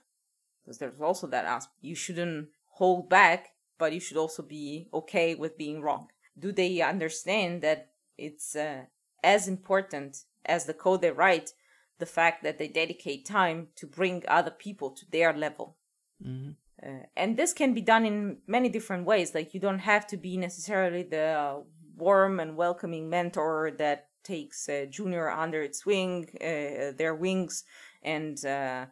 Because 0.66 0.80
there's 0.80 1.00
also 1.00 1.28
that 1.28 1.46
aspect. 1.46 1.78
You 1.82 1.96
shouldn't 1.96 2.50
hold 2.72 3.10
back, 3.10 3.50
but 3.78 3.94
you 3.94 4.00
should 4.00 4.18
also 4.18 4.42
be 4.42 4.90
okay 4.94 5.36
with 5.36 5.58
being 5.58 5.82
wrong. 5.82 6.08
Do 6.38 6.52
they 6.52 6.82
understand 6.82 7.62
that 7.62 7.92
it's 8.18 8.56
uh, 8.56 8.86
as 9.24 9.48
important 9.48 10.24
as 10.46 10.66
the 10.66 10.74
code 10.74 11.02
they 11.02 11.12
write, 11.12 11.52
the 12.00 12.06
fact 12.06 12.44
that 12.44 12.58
they 12.58 12.68
dedicate 12.68 13.26
time 13.26 13.68
to 13.76 13.88
bring 13.88 14.24
other 14.28 14.52
people 14.52 14.90
to 14.92 15.06
their 15.12 15.34
level? 15.34 15.78
Mm-hmm. 16.26 16.52
Uh, 16.86 17.04
and 17.16 17.38
this 17.38 17.54
can 17.54 17.74
be 17.74 17.82
done 17.82 18.06
in 18.06 18.38
many 18.48 18.70
different 18.70 19.06
ways. 19.06 19.34
Like 19.34 19.54
you 19.54 19.60
don't 19.60 19.80
have 19.80 20.08
to 20.08 20.18
be 20.18 20.36
necessarily 20.36 21.04
the 21.04 21.64
warm 21.96 22.40
and 22.40 22.58
welcoming 22.58 23.10
mentor 23.10 23.72
that 23.78 24.10
takes 24.24 24.68
a 24.68 24.86
junior 24.88 25.30
under 25.30 25.62
its 25.62 25.86
wing, 25.86 26.28
uh, 26.42 26.92
their 26.98 27.16
wings, 27.16 27.64
and 28.04 28.44
uh, 28.46 28.86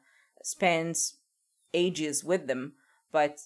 spends 0.43 1.17
ages 1.73 2.23
with 2.23 2.47
them. 2.47 2.73
But 3.11 3.41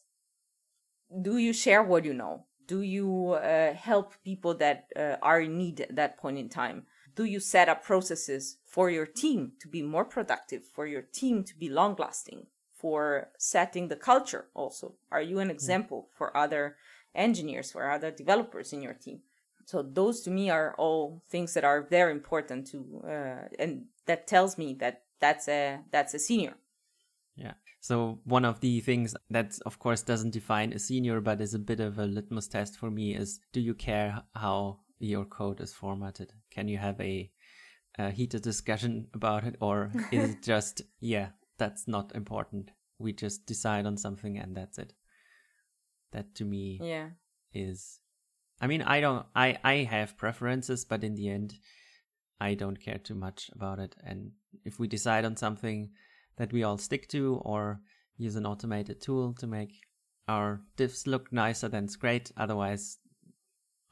do 1.22 1.38
you 1.38 1.54
share 1.54 1.84
what 1.84 2.06
you 2.06 2.14
know? 2.14 2.46
Do 2.66 2.82
you 2.82 3.32
uh, 3.32 3.74
help 3.74 4.14
people 4.24 4.54
that 4.56 4.90
uh, 4.96 5.16
are 5.22 5.42
in 5.42 5.58
need 5.58 5.82
at 5.82 5.96
that 5.96 6.18
point 6.18 6.38
in 6.38 6.50
time? 6.50 6.86
Do 7.16 7.24
you 7.24 7.40
set 7.40 7.70
up 7.70 7.84
processes 7.84 8.58
for 8.66 8.90
your 8.90 9.06
team 9.06 9.54
to 9.62 9.68
be 9.68 9.82
more 9.82 10.06
productive, 10.06 10.64
for 10.66 10.86
your 10.86 11.02
team 11.02 11.44
to 11.46 11.56
be 11.56 11.70
long 11.70 11.96
lasting? 11.98 12.48
for 12.78 13.30
setting 13.38 13.88
the 13.88 13.96
culture 13.96 14.46
also 14.54 14.94
are 15.12 15.22
you 15.22 15.40
an 15.40 15.50
example 15.50 16.10
for 16.16 16.36
other 16.38 16.76
engineers 17.16 17.72
for 17.72 17.90
other 17.90 18.12
developers 18.12 18.72
in 18.72 18.82
your 18.82 18.94
team 18.94 19.20
so 19.66 19.82
those 19.82 20.22
to 20.22 20.30
me 20.30 20.50
are 20.50 20.76
all 20.78 21.22
things 21.30 21.54
that 21.54 21.64
are 21.64 21.82
very 21.82 22.12
important 22.12 22.68
to 22.68 23.02
uh, 23.06 23.48
and 23.58 23.86
that 24.06 24.28
tells 24.28 24.58
me 24.58 24.74
that 24.74 25.04
that's 25.20 25.48
a 25.48 25.80
that's 25.92 26.14
a 26.14 26.20
senior 26.20 26.54
Yeah. 27.36 27.54
So 27.88 28.20
one 28.26 28.44
of 28.44 28.60
the 28.60 28.82
things 28.82 29.16
that 29.30 29.58
of 29.66 29.80
course 29.80 30.02
doesn't 30.02 30.32
define 30.32 30.74
a 30.74 30.80
senior 30.80 31.22
but 31.22 31.40
is 31.40 31.54
a 31.54 31.68
bit 31.70 31.80
of 31.80 31.98
a 31.98 32.06
litmus 32.06 32.50
test 32.50 32.78
for 32.78 32.92
me 32.92 33.16
is 33.16 33.40
do 33.54 33.62
you 33.62 33.74
care 33.74 34.24
how 34.36 34.80
your 35.00 35.24
code 35.24 35.62
is 35.62 35.74
formatted? 35.74 36.34
Can 36.52 36.68
you 36.68 36.78
have 36.80 37.00
a, 37.00 37.32
a 37.98 38.12
heated 38.12 38.42
discussion 38.42 39.08
about 39.14 39.46
it 39.46 39.56
or 39.62 39.90
is 40.12 40.32
it 40.32 40.44
just 40.44 40.82
yeah, 41.00 41.30
that's 41.58 41.88
not 41.88 42.14
important. 42.14 42.72
We 43.00 43.14
just 43.14 43.46
decide 43.46 43.86
on 43.86 43.96
something 43.96 44.38
and 44.38 44.54
that's 44.54 44.78
it. 44.78 44.92
That 46.12 46.36
to 46.36 46.44
me 46.44 46.82
yeah 46.84 47.12
is 47.54 48.02
I 48.60 48.68
mean 48.68 48.82
I 48.82 49.00
don't 49.00 49.26
I 49.34 49.60
I 49.64 49.76
have 49.84 50.18
preferences 50.18 50.84
but 50.84 51.06
in 51.06 51.16
the 51.16 51.30
end 51.30 51.54
I 52.42 52.54
don't 52.54 52.82
care 52.82 52.98
too 52.98 53.16
much 53.16 53.50
about 53.56 53.80
it 53.80 53.96
and 54.04 54.32
if 54.66 54.78
we 54.78 54.90
decide 54.90 55.24
on 55.24 55.38
something 55.38 55.92
that 56.38 56.54
we 56.54 56.64
all 56.64 56.78
stick 56.78 57.08
to 57.10 57.42
or 57.44 57.82
use 58.18 58.36
an 58.36 58.46
automated 58.46 59.02
tool 59.02 59.34
to 59.34 59.48
make 59.48 59.74
our 60.28 60.62
diffs 60.78 61.08
look 61.08 61.32
nicer 61.32 61.68
then 61.68 61.86
it's 61.86 61.96
great. 61.96 62.32
Otherwise 62.38 62.98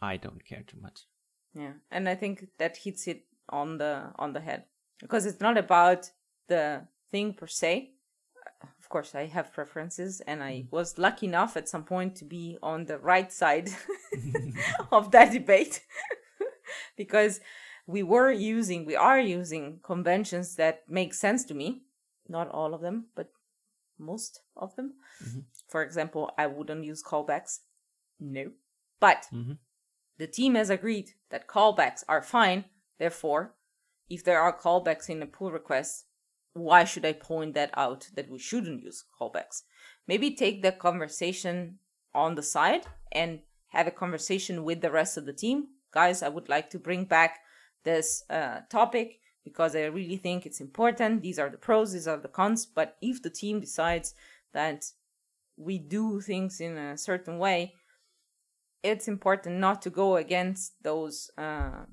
I 0.01 0.17
don't 0.17 0.43
care 0.45 0.63
too 0.65 0.77
much. 0.81 1.01
Yeah 1.53 1.73
and 1.91 2.09
i 2.09 2.15
think 2.15 2.47
that 2.57 2.77
hits 2.77 3.07
it 3.07 3.23
on 3.49 3.77
the 3.77 4.11
on 4.17 4.33
the 4.33 4.41
head 4.41 4.65
because 4.99 5.25
it's 5.25 5.41
not 5.41 5.57
about 5.57 6.11
the 6.47 6.87
thing 7.11 7.33
per 7.33 7.47
se. 7.47 7.91
Of 8.79 8.89
course, 8.89 9.15
I 9.15 9.25
have 9.25 9.53
preferences, 9.53 10.21
and 10.21 10.43
I 10.43 10.53
mm-hmm. 10.53 10.75
was 10.75 10.97
lucky 10.97 11.25
enough 11.25 11.57
at 11.57 11.69
some 11.69 11.83
point 11.83 12.15
to 12.17 12.25
be 12.25 12.57
on 12.61 12.85
the 12.85 12.97
right 12.97 13.31
side 13.31 13.69
of 14.91 15.11
that 15.11 15.31
debate 15.31 15.81
because 16.97 17.39
we 17.87 18.03
were 18.03 18.31
using, 18.31 18.85
we 18.85 18.95
are 18.95 19.19
using 19.19 19.79
conventions 19.83 20.55
that 20.55 20.83
make 20.87 21.13
sense 21.13 21.45
to 21.45 21.53
me. 21.53 21.83
Not 22.27 22.49
all 22.49 22.73
of 22.73 22.81
them, 22.81 23.05
but 23.15 23.31
most 23.97 24.41
of 24.57 24.75
them. 24.75 24.93
Mm-hmm. 25.23 25.39
For 25.69 25.83
example, 25.83 26.31
I 26.37 26.47
wouldn't 26.47 26.83
use 26.85 27.03
callbacks. 27.03 27.59
No. 28.19 28.51
But 28.99 29.27
Mm-hmm. 29.33 29.53
the 30.17 30.27
team 30.27 30.55
has 30.55 30.69
agreed 30.69 31.11
that 31.29 31.47
callbacks 31.47 32.03
are 32.07 32.21
fine. 32.21 32.65
Therefore, 32.97 33.53
if 34.09 34.23
there 34.23 34.39
are 34.39 34.57
callbacks 34.57 35.09
in 35.09 35.21
a 35.21 35.25
pull 35.25 35.51
request, 35.51 36.05
why 36.53 36.85
should 36.85 37.05
I 37.05 37.13
point 37.13 37.53
that 37.55 37.71
out 37.75 38.07
that 38.15 38.29
we 38.29 38.39
shouldn't 38.39 38.81
use 38.83 39.03
callbacks? 39.19 39.63
Maybe 40.07 40.31
take 40.35 40.61
the 40.61 40.71
conversation 40.71 41.79
on 42.13 42.35
the 42.35 42.43
side 42.43 42.85
and 43.11 43.41
have 43.69 43.87
a 43.87 43.91
conversation 43.91 44.63
with 44.63 44.81
the 44.81 44.91
rest 44.91 45.17
of 45.17 45.25
the 45.25 45.33
team. 45.33 45.67
Guys, 45.91 46.23
I 46.23 46.29
would 46.29 46.47
like 46.49 46.69
to 46.69 46.79
bring 46.79 47.05
back 47.05 47.39
this 47.83 48.23
uh, 48.29 48.59
topic 48.69 49.19
because 49.45 49.75
I 49.75 49.85
really 49.85 50.17
think 50.17 50.45
it's 50.45 50.59
important. 50.59 51.21
These 51.21 51.39
are 51.39 51.49
the 51.49 51.57
pros, 51.57 51.93
these 51.93 52.07
are 52.07 52.17
the 52.17 52.27
cons. 52.27 52.65
But 52.65 52.97
if 53.01 53.23
the 53.23 53.29
team 53.29 53.61
decides 53.61 54.13
that 54.53 54.83
we 55.55 55.77
do 55.77 56.19
things 56.19 56.59
in 56.59 56.77
a 56.77 56.97
certain 56.97 57.37
way, 57.37 57.75
it's 58.83 59.07
important 59.07 59.55
not 59.59 59.81
to 59.83 59.89
go 59.89 60.17
against 60.17 60.83
those 60.83 61.31
uh, 61.37 61.85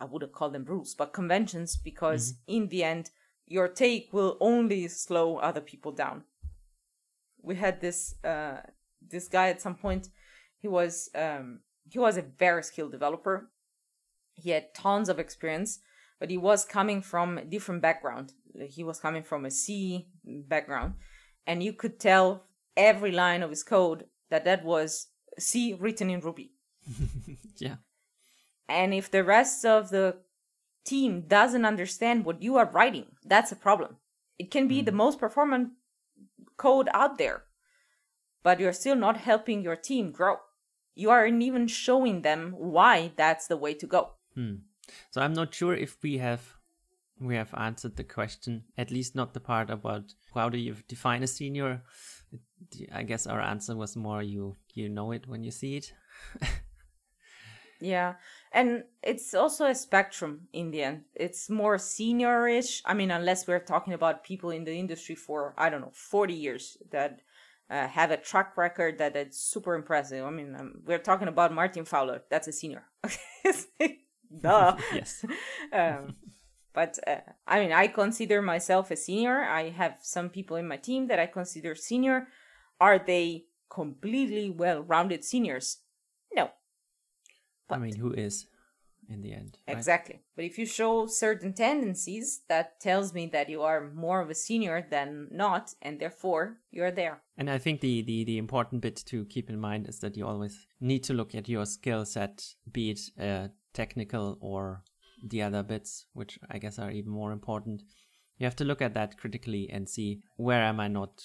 I 0.00 0.06
wouldn't 0.06 0.32
call 0.32 0.50
them 0.50 0.64
rules, 0.64 0.94
but 0.94 1.12
conventions, 1.12 1.76
because 1.76 2.34
in 2.46 2.68
the 2.68 2.82
end, 2.82 3.10
your 3.46 3.68
take 3.68 4.12
will 4.12 4.38
only 4.40 4.88
slow 4.88 5.36
other 5.36 5.60
people 5.60 5.92
down. 5.92 6.24
We 7.42 7.56
had 7.56 7.80
this 7.80 8.14
uh, 8.24 8.62
this 9.06 9.28
guy 9.28 9.48
at 9.48 9.60
some 9.60 9.74
point. 9.74 10.08
He 10.58 10.68
was 10.68 11.10
um, 11.14 11.60
he 11.88 11.98
was 11.98 12.16
a 12.16 12.22
very 12.22 12.62
skilled 12.62 12.92
developer. 12.92 13.50
He 14.34 14.50
had 14.50 14.74
tons 14.74 15.08
of 15.10 15.18
experience, 15.18 15.80
but 16.20 16.30
he 16.30 16.36
was 16.36 16.64
coming 16.64 17.00
from 17.00 17.38
a 17.38 17.44
different 17.44 17.82
background. 17.82 18.34
He 18.68 18.84
was 18.84 19.00
coming 19.00 19.24
from 19.24 19.44
a 19.44 19.50
C 19.50 20.06
background, 20.24 20.94
and 21.46 21.62
you 21.62 21.72
could 21.72 21.98
tell 21.98 22.44
every 22.76 23.10
line 23.10 23.42
of 23.42 23.50
his 23.50 23.64
code 23.64 24.04
that 24.28 24.44
that 24.44 24.64
was 24.64 25.08
C 25.38 25.72
written 25.72 26.10
in 26.10 26.20
Ruby. 26.20 26.52
yeah. 27.56 27.76
And 28.68 28.94
if 28.94 29.10
the 29.10 29.24
rest 29.24 29.64
of 29.64 29.90
the 29.90 30.18
team 30.84 31.22
doesn't 31.26 31.64
understand 31.64 32.24
what 32.24 32.42
you 32.42 32.56
are 32.56 32.70
writing, 32.70 33.06
that's 33.24 33.50
a 33.50 33.56
problem. 33.56 33.96
It 34.38 34.50
can 34.50 34.68
be 34.68 34.82
the 34.82 34.92
most 34.92 35.18
performant 35.18 35.70
code 36.56 36.88
out 36.94 37.18
there, 37.18 37.44
but 38.42 38.60
you're 38.60 38.72
still 38.72 38.96
not 38.96 39.16
helping 39.16 39.62
your 39.62 39.76
team 39.76 40.12
grow. 40.12 40.36
You 40.94 41.10
aren't 41.10 41.42
even 41.42 41.66
showing 41.66 42.22
them 42.22 42.54
why 42.56 43.12
that's 43.16 43.46
the 43.46 43.56
way 43.56 43.74
to 43.74 43.86
go. 43.86 44.10
Hmm. 44.34 44.56
So 45.10 45.20
I'm 45.20 45.32
not 45.32 45.54
sure 45.54 45.74
if 45.74 45.96
we 46.02 46.18
have 46.18 46.56
we 47.20 47.36
have 47.36 47.52
answered 47.54 47.96
the 47.96 48.04
question. 48.04 48.64
At 48.78 48.90
least 48.90 49.14
not 49.14 49.34
the 49.34 49.40
part 49.40 49.70
about 49.70 50.14
how 50.34 50.48
do 50.48 50.58
you 50.58 50.76
define 50.88 51.22
a 51.22 51.26
senior. 51.26 51.82
I 52.92 53.02
guess 53.02 53.26
our 53.26 53.40
answer 53.40 53.76
was 53.76 53.96
more 53.96 54.22
you 54.22 54.56
you 54.74 54.88
know 54.88 55.12
it 55.12 55.26
when 55.26 55.42
you 55.42 55.50
see 55.50 55.76
it. 55.76 55.92
Yeah. 57.80 58.14
And 58.52 58.84
it's 59.02 59.34
also 59.34 59.66
a 59.66 59.74
spectrum 59.74 60.48
in 60.52 60.70
the 60.70 60.82
end. 60.82 61.02
It's 61.14 61.48
more 61.48 61.76
seniorish. 61.76 62.82
I 62.84 62.94
mean, 62.94 63.10
unless 63.10 63.46
we're 63.46 63.58
talking 63.58 63.94
about 63.94 64.24
people 64.24 64.50
in 64.50 64.64
the 64.64 64.74
industry 64.74 65.14
for, 65.14 65.54
I 65.56 65.70
don't 65.70 65.80
know, 65.80 65.92
40 65.94 66.34
years 66.34 66.76
that 66.90 67.22
uh, 67.70 67.88
have 67.88 68.10
a 68.10 68.16
track 68.16 68.56
record 68.56 68.98
that 68.98 69.16
is 69.16 69.36
super 69.36 69.74
impressive. 69.74 70.24
I 70.24 70.30
mean, 70.30 70.54
um, 70.54 70.82
we're 70.84 70.98
talking 70.98 71.28
about 71.28 71.54
Martin 71.54 71.84
Fowler. 71.84 72.22
That's 72.28 72.48
a 72.48 72.52
senior. 72.52 72.84
Duh. 74.40 74.76
yes. 74.92 75.24
um, 75.72 76.14
but 76.72 76.98
uh, 77.06 77.16
I 77.46 77.60
mean, 77.60 77.72
I 77.72 77.88
consider 77.88 78.40
myself 78.42 78.90
a 78.90 78.96
senior. 78.96 79.42
I 79.42 79.70
have 79.70 79.96
some 80.02 80.28
people 80.28 80.56
in 80.56 80.68
my 80.68 80.76
team 80.76 81.08
that 81.08 81.18
I 81.18 81.26
consider 81.26 81.74
senior. 81.74 82.28
Are 82.80 82.98
they 82.98 83.46
completely 83.68 84.50
well 84.50 84.82
rounded 84.82 85.24
seniors? 85.24 85.78
No. 86.32 86.50
I 87.68 87.78
mean, 87.78 87.96
who 87.96 88.12
is 88.12 88.46
in 89.08 89.20
the 89.22 89.32
end? 89.32 89.58
right? 89.66 89.76
Exactly. 89.76 90.20
But 90.36 90.44
if 90.44 90.58
you 90.58 90.66
show 90.66 91.06
certain 91.06 91.52
tendencies, 91.52 92.42
that 92.48 92.80
tells 92.80 93.12
me 93.12 93.26
that 93.32 93.48
you 93.48 93.62
are 93.62 93.90
more 93.90 94.20
of 94.20 94.30
a 94.30 94.34
senior 94.34 94.86
than 94.88 95.28
not, 95.30 95.74
and 95.82 96.00
therefore 96.00 96.58
you're 96.70 96.92
there. 96.92 97.22
And 97.36 97.50
I 97.50 97.58
think 97.58 97.80
the, 97.80 98.02
the, 98.02 98.24
the 98.24 98.38
important 98.38 98.80
bit 98.80 99.02
to 99.06 99.24
keep 99.26 99.50
in 99.50 99.58
mind 99.58 99.88
is 99.88 99.98
that 100.00 100.16
you 100.16 100.26
always 100.26 100.66
need 100.80 101.02
to 101.04 101.14
look 101.14 101.34
at 101.34 101.48
your 101.48 101.66
skill 101.66 102.04
set, 102.04 102.54
be 102.70 102.90
it 102.90 103.00
uh, 103.20 103.48
technical 103.72 104.38
or 104.40 104.82
the 105.22 105.42
other 105.42 105.62
bits, 105.62 106.06
which 106.12 106.38
I 106.50 106.58
guess 106.58 106.78
are 106.78 106.90
even 106.90 107.10
more 107.12 107.32
important. 107.32 107.82
You 108.38 108.46
have 108.46 108.56
to 108.56 108.64
look 108.64 108.80
at 108.82 108.94
that 108.94 109.18
critically 109.18 109.68
and 109.70 109.88
see 109.88 110.22
where 110.36 110.62
am 110.62 110.80
I 110.80 110.88
not 110.88 111.22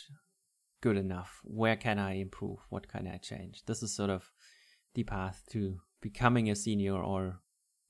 good 0.81 0.97
enough? 0.97 1.39
Where 1.43 1.77
can 1.77 1.97
I 1.97 2.15
improve? 2.15 2.59
What 2.69 2.87
can 2.87 3.07
I 3.07 3.17
change? 3.17 3.63
This 3.65 3.81
is 3.81 3.95
sort 3.95 4.09
of 4.09 4.29
the 4.93 5.03
path 5.03 5.43
to 5.51 5.77
becoming 6.01 6.49
a 6.49 6.55
senior 6.55 6.95
or 7.01 7.39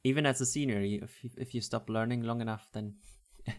even 0.04 0.26
as 0.26 0.40
a 0.42 0.46
senior 0.46 0.82
if 0.82 1.24
you, 1.24 1.30
if 1.38 1.54
you 1.54 1.62
stop 1.62 1.90
learning 1.90 2.24
long 2.24 2.40
enough 2.42 2.68
then 2.74 2.94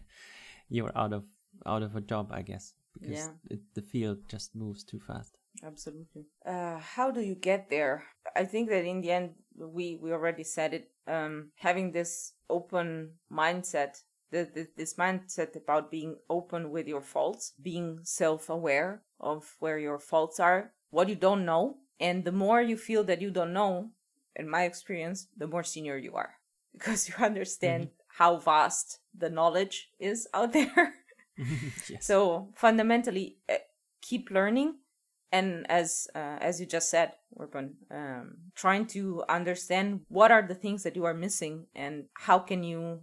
you're 0.69 0.91
out 0.97 1.13
of 1.13 1.23
out 1.65 1.83
of 1.83 1.95
a 1.95 2.01
job 2.01 2.29
i 2.31 2.41
guess 2.41 2.73
because 2.93 3.17
Yeah. 3.17 3.31
it, 3.51 3.59
the 3.75 3.81
field 3.81 4.17
just 4.27 4.55
moves 4.55 4.83
too 4.83 4.99
fast 4.99 5.36
Absolutely. 5.63 6.25
Uh, 6.45 6.77
how 6.79 7.11
do 7.11 7.21
you 7.21 7.35
get 7.35 7.69
there? 7.69 8.03
I 8.35 8.45
think 8.45 8.69
that 8.69 8.85
in 8.85 9.01
the 9.01 9.11
end, 9.11 9.31
we, 9.57 9.97
we 10.01 10.11
already 10.11 10.43
said 10.43 10.73
it. 10.73 10.91
Um, 11.07 11.51
having 11.55 11.91
this 11.91 12.33
open 12.49 13.13
mindset, 13.31 14.01
the, 14.31 14.47
the, 14.53 14.67
this 14.75 14.95
mindset 14.95 15.55
about 15.55 15.89
being 15.89 16.17
open 16.29 16.69
with 16.69 16.87
your 16.87 17.01
faults, 17.01 17.53
being 17.61 17.99
self 18.03 18.49
aware 18.49 19.01
of 19.19 19.55
where 19.59 19.79
your 19.79 19.99
faults 19.99 20.39
are, 20.39 20.73
what 20.89 21.09
you 21.09 21.15
don't 21.15 21.45
know. 21.45 21.77
And 21.99 22.23
the 22.23 22.31
more 22.31 22.61
you 22.61 22.77
feel 22.77 23.03
that 23.05 23.21
you 23.21 23.31
don't 23.31 23.53
know, 23.53 23.91
in 24.35 24.49
my 24.49 24.63
experience, 24.63 25.27
the 25.35 25.47
more 25.47 25.63
senior 25.63 25.97
you 25.97 26.13
are 26.13 26.35
because 26.73 27.09
you 27.09 27.15
understand 27.23 27.89
how 28.07 28.37
vast 28.37 28.99
the 29.17 29.29
knowledge 29.29 29.89
is 29.99 30.27
out 30.33 30.53
there. 30.53 30.93
yes 31.89 32.05
So 32.05 32.49
fundamentally, 32.55 33.37
uh, 33.49 33.55
keep 34.01 34.29
learning, 34.31 34.75
and 35.31 35.69
as 35.69 36.07
uh, 36.15 36.37
as 36.39 36.59
you 36.59 36.65
just 36.65 36.89
said, 36.89 37.13
Urban, 37.39 37.75
um, 37.91 38.37
trying 38.55 38.85
to 38.87 39.23
understand 39.27 40.01
what 40.07 40.31
are 40.31 40.41
the 40.41 40.55
things 40.55 40.83
that 40.83 40.95
you 40.95 41.05
are 41.05 41.13
missing 41.13 41.67
and 41.75 42.05
how 42.13 42.39
can 42.39 42.63
you 42.63 43.01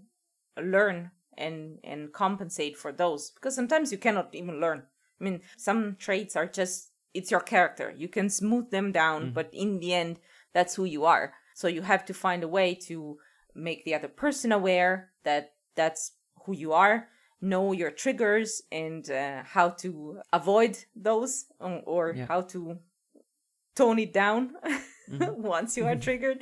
learn 0.57 1.11
and 1.37 1.79
and 1.85 2.13
compensate 2.13 2.77
for 2.77 2.93
those 2.93 3.31
because 3.31 3.55
sometimes 3.55 3.93
you 3.93 3.99
cannot 3.99 4.35
even 4.35 4.61
learn. 4.61 4.83
I 5.21 5.25
mean, 5.25 5.41
some 5.57 5.97
traits 5.99 6.37
are 6.37 6.47
just 6.47 6.91
it's 7.13 7.31
your 7.31 7.41
character. 7.41 7.95
You 7.97 8.09
can 8.09 8.29
smooth 8.29 8.71
them 8.71 8.91
down, 8.91 9.33
but 9.33 9.51
in 9.53 9.79
the 9.79 9.95
end, 9.95 10.19
that's 10.53 10.75
who 10.75 10.85
you 10.85 11.05
are. 11.05 11.35
So 11.55 11.69
you 11.69 11.83
have 11.83 12.05
to 12.07 12.15
find 12.15 12.43
a 12.43 12.49
way 12.49 12.75
to 12.87 13.19
make 13.55 13.85
the 13.85 13.95
other 13.95 14.09
person 14.09 14.51
aware 14.51 15.13
that 15.23 15.53
that's 15.77 16.13
who 16.45 16.55
you 16.57 16.73
are 16.73 17.09
know 17.45 17.73
your 17.73 17.91
triggers 17.91 18.63
and 18.73 19.11
uh, 19.11 19.43
how 19.45 19.69
to 19.83 20.21
avoid 20.33 20.75
those 20.97 21.47
um, 21.61 21.81
or 21.87 22.15
Yeah. 22.17 22.27
how 22.27 22.41
to 22.55 22.61
tone 23.75 23.99
it 23.99 24.13
down 24.13 24.53
once 25.37 25.77
you 25.77 25.87
are 25.87 25.97
triggered. 26.07 26.39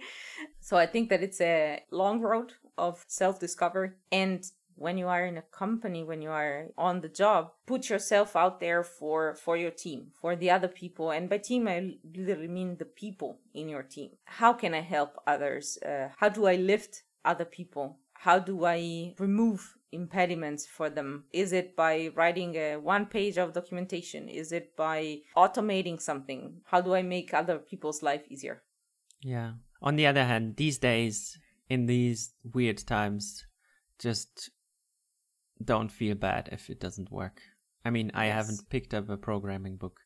So 0.60 0.76
i 0.76 0.86
think 0.86 1.08
that 1.10 1.22
it's 1.22 1.40
a 1.40 1.80
long 1.90 2.20
road 2.20 2.52
of 2.76 3.04
self-discovery. 3.08 3.90
And 4.10 4.40
when 4.74 4.96
you 4.98 5.06
are 5.08 5.26
in 5.26 5.36
a 5.38 5.42
company 5.62 6.02
when 6.02 6.22
you 6.22 6.30
are 6.30 6.68
on 6.78 7.00
the 7.00 7.08
job 7.22 7.42
put 7.66 7.90
yourself 7.90 8.34
out 8.42 8.58
there 8.58 8.82
for 8.82 9.34
for 9.44 9.54
your 9.56 9.70
team 9.84 10.00
for 10.20 10.34
the 10.36 10.50
other 10.56 10.68
people. 10.82 11.06
And 11.10 11.28
by 11.28 11.38
team 11.38 11.68
i 11.68 11.78
literally 12.16 12.48
mean 12.58 12.76
the 12.78 12.90
people 13.02 13.30
in 13.54 13.68
your 13.68 13.82
team. 13.96 14.10
How 14.40 14.52
can 14.54 14.72
i 14.74 14.80
help 14.96 15.10
others? 15.26 15.78
Uh, 15.90 16.08
how 16.20 16.28
do 16.28 16.46
i 16.46 16.56
lift 16.56 17.02
other 17.24 17.44
people? 17.58 17.86
How 18.26 18.38
do 18.38 18.54
i 18.64 19.14
remove 19.18 19.62
impediments 19.92 20.66
for 20.66 20.88
them? 20.90 21.24
Is 21.32 21.52
it 21.52 21.76
by 21.76 22.10
writing 22.14 22.56
a 22.56 22.76
one 22.76 23.06
page 23.06 23.38
of 23.38 23.52
documentation? 23.52 24.28
Is 24.28 24.50
it 24.52 24.74
by 24.76 25.18
automating 25.36 26.00
something? 26.00 26.60
How 26.64 26.80
do 26.80 26.94
i 26.94 27.02
make 27.02 27.32
other 27.34 27.58
people's 27.58 28.02
life 28.02 28.22
easier? 28.28 28.62
Yeah. 29.22 29.52
On 29.80 29.96
the 29.96 30.06
other 30.06 30.24
hand 30.24 30.56
these 30.56 30.78
days 30.78 31.38
in 31.68 31.86
these 31.86 32.34
weird 32.54 32.78
times 32.78 33.46
just 33.98 34.50
don't 35.64 35.92
feel 35.92 36.14
bad 36.14 36.48
if 36.52 36.70
it 36.70 36.80
doesn't 36.80 37.10
work. 37.12 37.40
I 37.84 37.90
mean 37.90 38.10
i 38.14 38.26
Yes. 38.26 38.34
haven't 38.34 38.68
picked 38.70 38.94
up 38.94 39.08
a 39.08 39.16
programming 39.16 39.76
book 39.76 40.00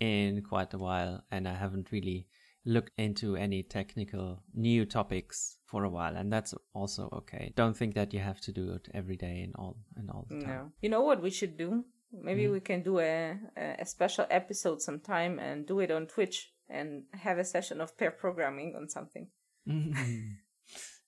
in 0.00 0.42
quite 0.42 0.72
a 0.74 0.78
while 0.78 1.22
and 1.30 1.46
i 1.46 1.54
haven't 1.54 1.92
really 1.92 2.26
looked 2.64 2.92
into 2.98 3.36
any 3.36 3.62
technical 3.62 4.42
new 4.54 4.84
topics 4.86 5.58
for 5.70 5.84
a 5.84 5.88
while 5.96 6.16
and 6.16 6.32
that's 6.32 6.52
also 6.74 7.08
okay 7.12 7.52
don't 7.56 7.76
think 7.76 7.94
that 7.94 8.12
you 8.14 8.20
have 8.20 8.40
to 8.40 8.52
do 8.52 8.64
it 8.72 8.88
every 8.92 9.16
day 9.16 9.40
and 9.44 9.54
all 9.56 9.76
and 9.96 10.10
all 10.10 10.26
the 10.28 10.40
time 10.40 10.48
no 10.48 10.72
you 10.82 10.88
know 10.88 11.02
what 11.02 11.22
we 11.22 11.30
should 11.30 11.56
do 11.56 11.84
Maybe 12.12 12.44
mm-hmm. 12.44 12.52
we 12.54 12.60
can 12.60 12.82
do 12.82 12.98
a, 12.98 13.38
a 13.56 13.76
a 13.80 13.86
special 13.86 14.26
episode 14.30 14.82
sometime 14.82 15.38
and 15.38 15.66
do 15.66 15.78
it 15.80 15.90
on 15.90 16.06
Twitch 16.06 16.52
and 16.68 17.04
have 17.12 17.38
a 17.38 17.44
session 17.44 17.80
of 17.80 17.96
pair 17.96 18.10
programming 18.10 18.74
on 18.76 18.88
something. 18.88 19.28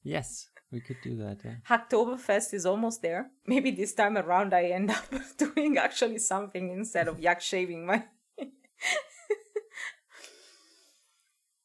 yes, 0.04 0.48
we 0.70 0.80
could 0.80 1.00
do 1.02 1.16
that. 1.16 1.40
Yeah. 1.44 1.56
Hacktoberfest 1.68 2.54
is 2.54 2.66
almost 2.66 3.02
there. 3.02 3.32
Maybe 3.46 3.72
this 3.72 3.94
time 3.94 4.16
around 4.16 4.54
I 4.54 4.66
end 4.66 4.90
up 4.90 5.04
doing 5.38 5.76
actually 5.76 6.18
something 6.18 6.70
instead 6.70 7.08
of 7.08 7.18
yak 7.18 7.40
shaving 7.40 7.84
my 7.84 8.04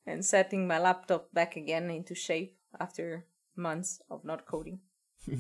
and 0.07 0.25
setting 0.25 0.67
my 0.67 0.79
laptop 0.79 1.31
back 1.31 1.55
again 1.57 1.91
into 1.91 2.15
shape 2.15 2.56
after 2.79 3.25
months 3.55 4.01
of 4.09 4.23
not 4.23 4.45
coding. 4.45 4.79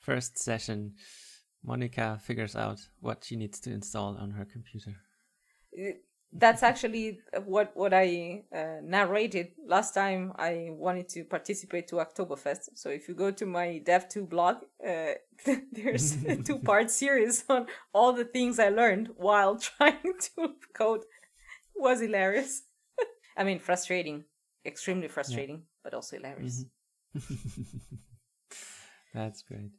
First 0.00 0.38
session, 0.38 0.94
Monica 1.62 2.18
figures 2.22 2.56
out 2.56 2.80
what 3.00 3.24
she 3.24 3.36
needs 3.36 3.60
to 3.60 3.70
install 3.70 4.16
on 4.16 4.30
her 4.32 4.44
computer. 4.44 4.96
That's 6.32 6.62
actually 6.62 7.20
what 7.44 7.72
what 7.74 7.92
I 7.92 8.44
uh, 8.54 8.80
narrated 8.82 9.48
last 9.66 9.94
time 9.94 10.32
I 10.36 10.68
wanted 10.70 11.08
to 11.10 11.24
participate 11.24 11.88
to 11.88 11.96
Hacktoberfest. 11.96 12.70
So 12.74 12.88
if 12.88 13.08
you 13.08 13.14
go 13.14 13.30
to 13.32 13.46
my 13.46 13.78
Dev.to 13.78 14.24
blog, 14.24 14.56
uh, 14.86 15.14
there's 15.72 16.24
a 16.28 16.36
two-part 16.36 16.90
series 16.90 17.44
on 17.48 17.66
all 17.92 18.12
the 18.12 18.24
things 18.24 18.58
I 18.58 18.68
learned 18.68 19.10
while 19.16 19.58
trying 19.58 20.14
to 20.36 20.54
code. 20.72 21.02
It 21.74 21.82
was 21.82 22.00
hilarious. 22.00 22.62
I 23.36 23.44
mean, 23.44 23.58
frustrating, 23.58 24.24
extremely 24.64 25.08
frustrating, 25.08 25.62
but 25.82 25.94
also 25.94 26.16
hilarious. 26.16 26.64
That's 29.14 29.42
great. 29.42 29.70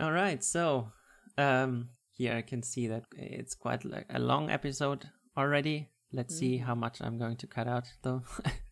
All 0.00 0.12
right, 0.12 0.42
so 0.42 0.88
um, 1.38 1.90
here 2.10 2.34
I 2.34 2.42
can 2.42 2.62
see 2.62 2.88
that 2.88 3.04
it's 3.16 3.54
quite 3.54 3.84
like 3.84 4.06
a 4.10 4.18
long 4.18 4.50
episode 4.50 5.08
already. 5.36 5.88
Let's 6.12 6.36
see 6.36 6.58
how 6.58 6.74
much 6.74 7.00
I'm 7.00 7.18
going 7.18 7.36
to 7.36 7.46
cut 7.46 7.66
out, 7.66 7.88
though. 8.02 8.22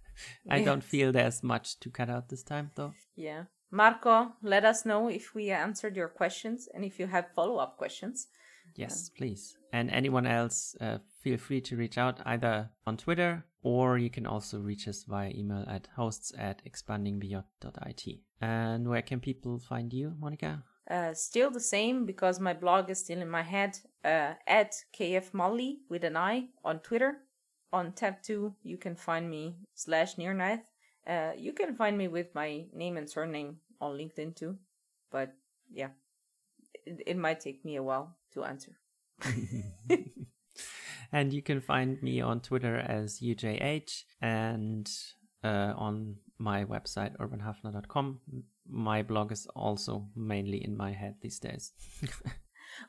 I 0.51 0.63
don't 0.63 0.85
feel 0.85 1.11
there's 1.11 1.43
much 1.43 1.81
to 1.81 1.91
cut 1.91 2.11
out 2.11 2.29
this 2.29 2.43
time, 2.43 2.71
though. 2.75 2.93
Yeah. 3.17 3.45
Marco, 3.71 4.33
let 4.43 4.65
us 4.65 4.85
know 4.85 5.09
if 5.09 5.35
we 5.35 5.51
answered 5.51 5.97
your 5.97 6.09
questions 6.09 6.69
and 6.75 6.85
if 6.85 6.99
you 6.99 7.07
have 7.07 7.33
follow-up 7.35 7.77
questions. 7.77 8.29
Yes, 8.77 9.11
please. 9.11 9.57
And 9.73 9.91
anyone 9.91 10.27
else, 10.27 10.77
uh, 10.81 10.99
feel 11.23 11.39
free 11.39 11.61
to 11.63 11.77
reach 11.77 11.99
out 11.99 12.21
either 12.25 12.71
on 12.87 12.97
Twitter 12.97 13.45
or 13.63 13.99
you 13.99 14.11
can 14.11 14.27
also 14.27 14.59
reach 14.59 14.89
us 14.89 15.05
via 15.05 15.31
email 15.31 15.65
at 15.69 15.89
hosts 15.97 16.33
at 16.39 16.63
expandingbeyond.it. 16.65 18.21
And 18.41 18.89
where 18.89 19.03
can 19.03 19.21
people 19.21 19.59
find 19.59 19.93
you, 19.93 20.15
Monica? 20.19 20.63
Uh, 20.91 21.15
still 21.15 21.51
the 21.51 21.61
same 21.61 22.07
because 22.07 22.41
my 22.41 22.55
blog 22.55 22.91
is 22.91 23.01
still 23.01 23.21
in 23.21 23.31
my 23.31 23.43
head. 23.43 23.79
Uh, 24.03 24.33
at 24.47 24.75
KF 24.99 25.35
Molly 25.35 25.81
with 25.91 26.05
an 26.05 26.17
I 26.17 26.49
on 26.65 26.81
Twitter. 26.81 27.19
On 27.73 27.93
tab 27.93 28.23
2, 28.23 28.55
you 28.63 28.79
can 28.79 28.97
find 28.97 29.31
me 29.31 29.57
slash 29.75 30.17
nearknife. 30.17 30.63
Uh, 31.07 31.33
you 31.37 31.53
can 31.53 31.75
find 31.75 31.97
me 31.97 32.09
with 32.09 32.35
my 32.35 32.65
name 32.73 32.97
and 32.97 33.09
surname 33.09 33.57
on 33.81 33.97
LinkedIn 33.97 34.37
too. 34.37 34.57
But 35.11 35.33
yeah, 35.71 35.91
it, 36.87 37.03
it 37.07 37.17
might 37.17 37.41
take 37.41 37.65
me 37.65 37.77
a 37.77 37.83
while 37.83 38.17
to 38.35 38.45
answer. 38.45 38.79
and 41.13 41.33
you 41.33 41.43
can 41.43 41.61
find 41.61 42.03
me 42.03 42.21
on 42.21 42.41
Twitter 42.41 42.77
as 42.77 43.21
UJH 43.21 44.05
and 44.21 44.91
uh, 45.43 45.73
on 45.77 46.17
my 46.39 46.65
website 46.65 47.17
urbanhafner.com. 47.19 48.21
My 48.69 49.03
blog 49.03 49.33
is 49.33 49.47
also 49.57 50.07
mainly 50.15 50.63
in 50.65 50.77
my 50.77 50.93
head 50.93 51.17
these 51.21 51.39
days. 51.39 51.73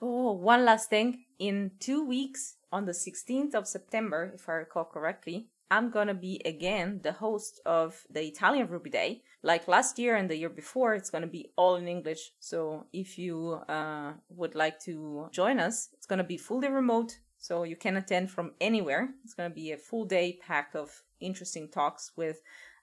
Oh, 0.02 0.32
one 0.32 0.65
last 0.65 0.89
thing. 0.89 1.26
In 1.39 1.71
two 1.80 2.06
weeks, 2.06 2.56
on 2.71 2.86
the 2.86 2.91
16th 2.91 3.56
of 3.56 3.67
September, 3.67 4.32
if 4.34 4.47
I 4.47 4.54
recall 4.54 4.86
correctly, 4.86 5.47
I'm 5.71 5.89
gonna 5.89 6.13
be 6.13 6.41
again 6.43 6.99
the 7.01 7.13
host 7.13 7.62
of 7.65 8.03
the 8.10 8.21
Italian 8.21 8.67
Ruby 8.67 8.89
Day. 8.89 9.23
Like 9.41 9.69
last 9.69 9.97
year 9.97 10.17
and 10.17 10.29
the 10.29 10.36
year 10.36 10.49
before, 10.49 10.93
it's 10.93 11.10
gonna 11.10 11.27
be 11.27 11.51
all 11.55 11.75
in 11.77 11.88
English. 11.88 12.34
So 12.41 12.88
if 12.91 13.17
you 13.17 13.62
uh, 13.69 14.12
would 14.29 14.53
like 14.53 14.79
to 14.81 15.29
join 15.31 15.60
us, 15.60 15.88
it's 15.93 16.05
gonna 16.05 16.25
be 16.25 16.38
fully 16.38 16.67
remote. 16.67 17.17
So 17.38 17.63
you 17.63 17.77
can 17.77 17.95
attend 17.95 18.29
from 18.29 18.51
anywhere. 18.60 19.13
It's 19.23 19.34
gonna 19.34 19.49
be 19.49 19.71
a 19.71 19.77
full 19.77 20.03
day 20.03 20.39
packed 20.45 20.75
of 20.75 21.03
interesting 21.21 21.69
talks 21.69 22.12
with 22.17 22.41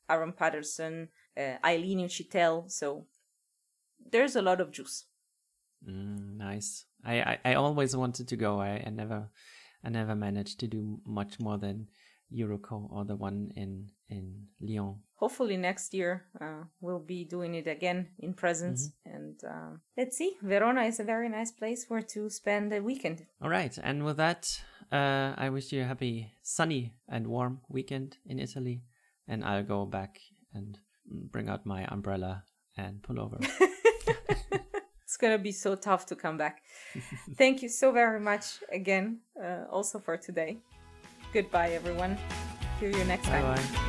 Aaron 0.08 0.32
Patterson, 0.32 1.08
uh, 1.36 1.56
Eileen 1.62 2.00
Uchitelle. 2.00 2.70
So 2.70 3.04
there's 4.10 4.34
a 4.34 4.42
lot 4.42 4.62
of 4.62 4.72
juice. 4.72 5.04
Mm, 5.86 6.38
nice. 6.38 6.86
I, 7.04 7.20
I, 7.20 7.38
I 7.44 7.54
always 7.54 7.94
wanted 7.94 8.28
to 8.28 8.36
go. 8.36 8.58
I, 8.58 8.82
I 8.86 8.90
never 8.90 9.28
I 9.84 9.90
never 9.90 10.14
managed 10.14 10.58
to 10.60 10.66
do 10.66 11.00
much 11.04 11.38
more 11.38 11.58
than 11.58 11.88
EuRuKo 12.34 12.90
or 12.90 13.04
the 13.04 13.16
one 13.16 13.50
in 13.56 13.90
in 14.08 14.46
Lyon. 14.60 14.96
hopefully 15.14 15.56
next 15.56 15.92
year 15.92 16.24
uh, 16.40 16.64
we'll 16.80 17.00
be 17.00 17.24
doing 17.24 17.54
it 17.54 17.66
again 17.66 18.08
in 18.18 18.32
presence. 18.34 18.92
And 19.04 19.38
um, 19.44 19.80
let's 19.96 20.16
see. 20.16 20.36
Verona 20.42 20.82
is 20.84 21.00
a 21.00 21.04
very 21.04 21.28
nice 21.28 21.52
place 21.52 21.86
where 21.88 22.02
to 22.02 22.30
spend 22.30 22.72
a 22.72 22.82
weekend. 22.82 23.26
All 23.42 23.50
right, 23.50 23.76
and 23.82 24.04
with 24.04 24.16
that, 24.16 24.46
uh, 24.92 25.34
I 25.36 25.50
wish 25.50 25.72
you 25.72 25.82
a 25.82 25.86
happy, 25.86 26.32
sunny 26.42 26.94
and 27.08 27.26
warm 27.26 27.60
weekend 27.68 28.16
in 28.26 28.38
Italy, 28.38 28.82
and 29.26 29.44
I'll 29.44 29.64
go 29.64 29.84
back 29.84 30.20
and 30.54 30.78
bring 31.06 31.48
out 31.48 31.66
my 31.66 31.84
umbrella 31.90 32.44
and 32.76 33.02
pull 33.02 33.20
over. 33.20 33.38
it's 35.02 35.16
gonna 35.18 35.38
be 35.38 35.52
so 35.52 35.74
tough 35.74 36.06
to 36.06 36.16
come 36.16 36.36
back. 36.38 36.62
Thank 37.36 37.62
you 37.62 37.68
so 37.68 37.92
very 37.92 38.20
much 38.20 38.44
again 38.72 39.20
uh, 39.42 39.64
also 39.70 39.98
for 39.98 40.16
today 40.16 40.58
goodbye 41.32 41.70
everyone 41.70 42.16
see 42.80 42.86
you 42.86 43.04
next 43.04 43.26
bye 43.28 43.40
time. 43.40 43.84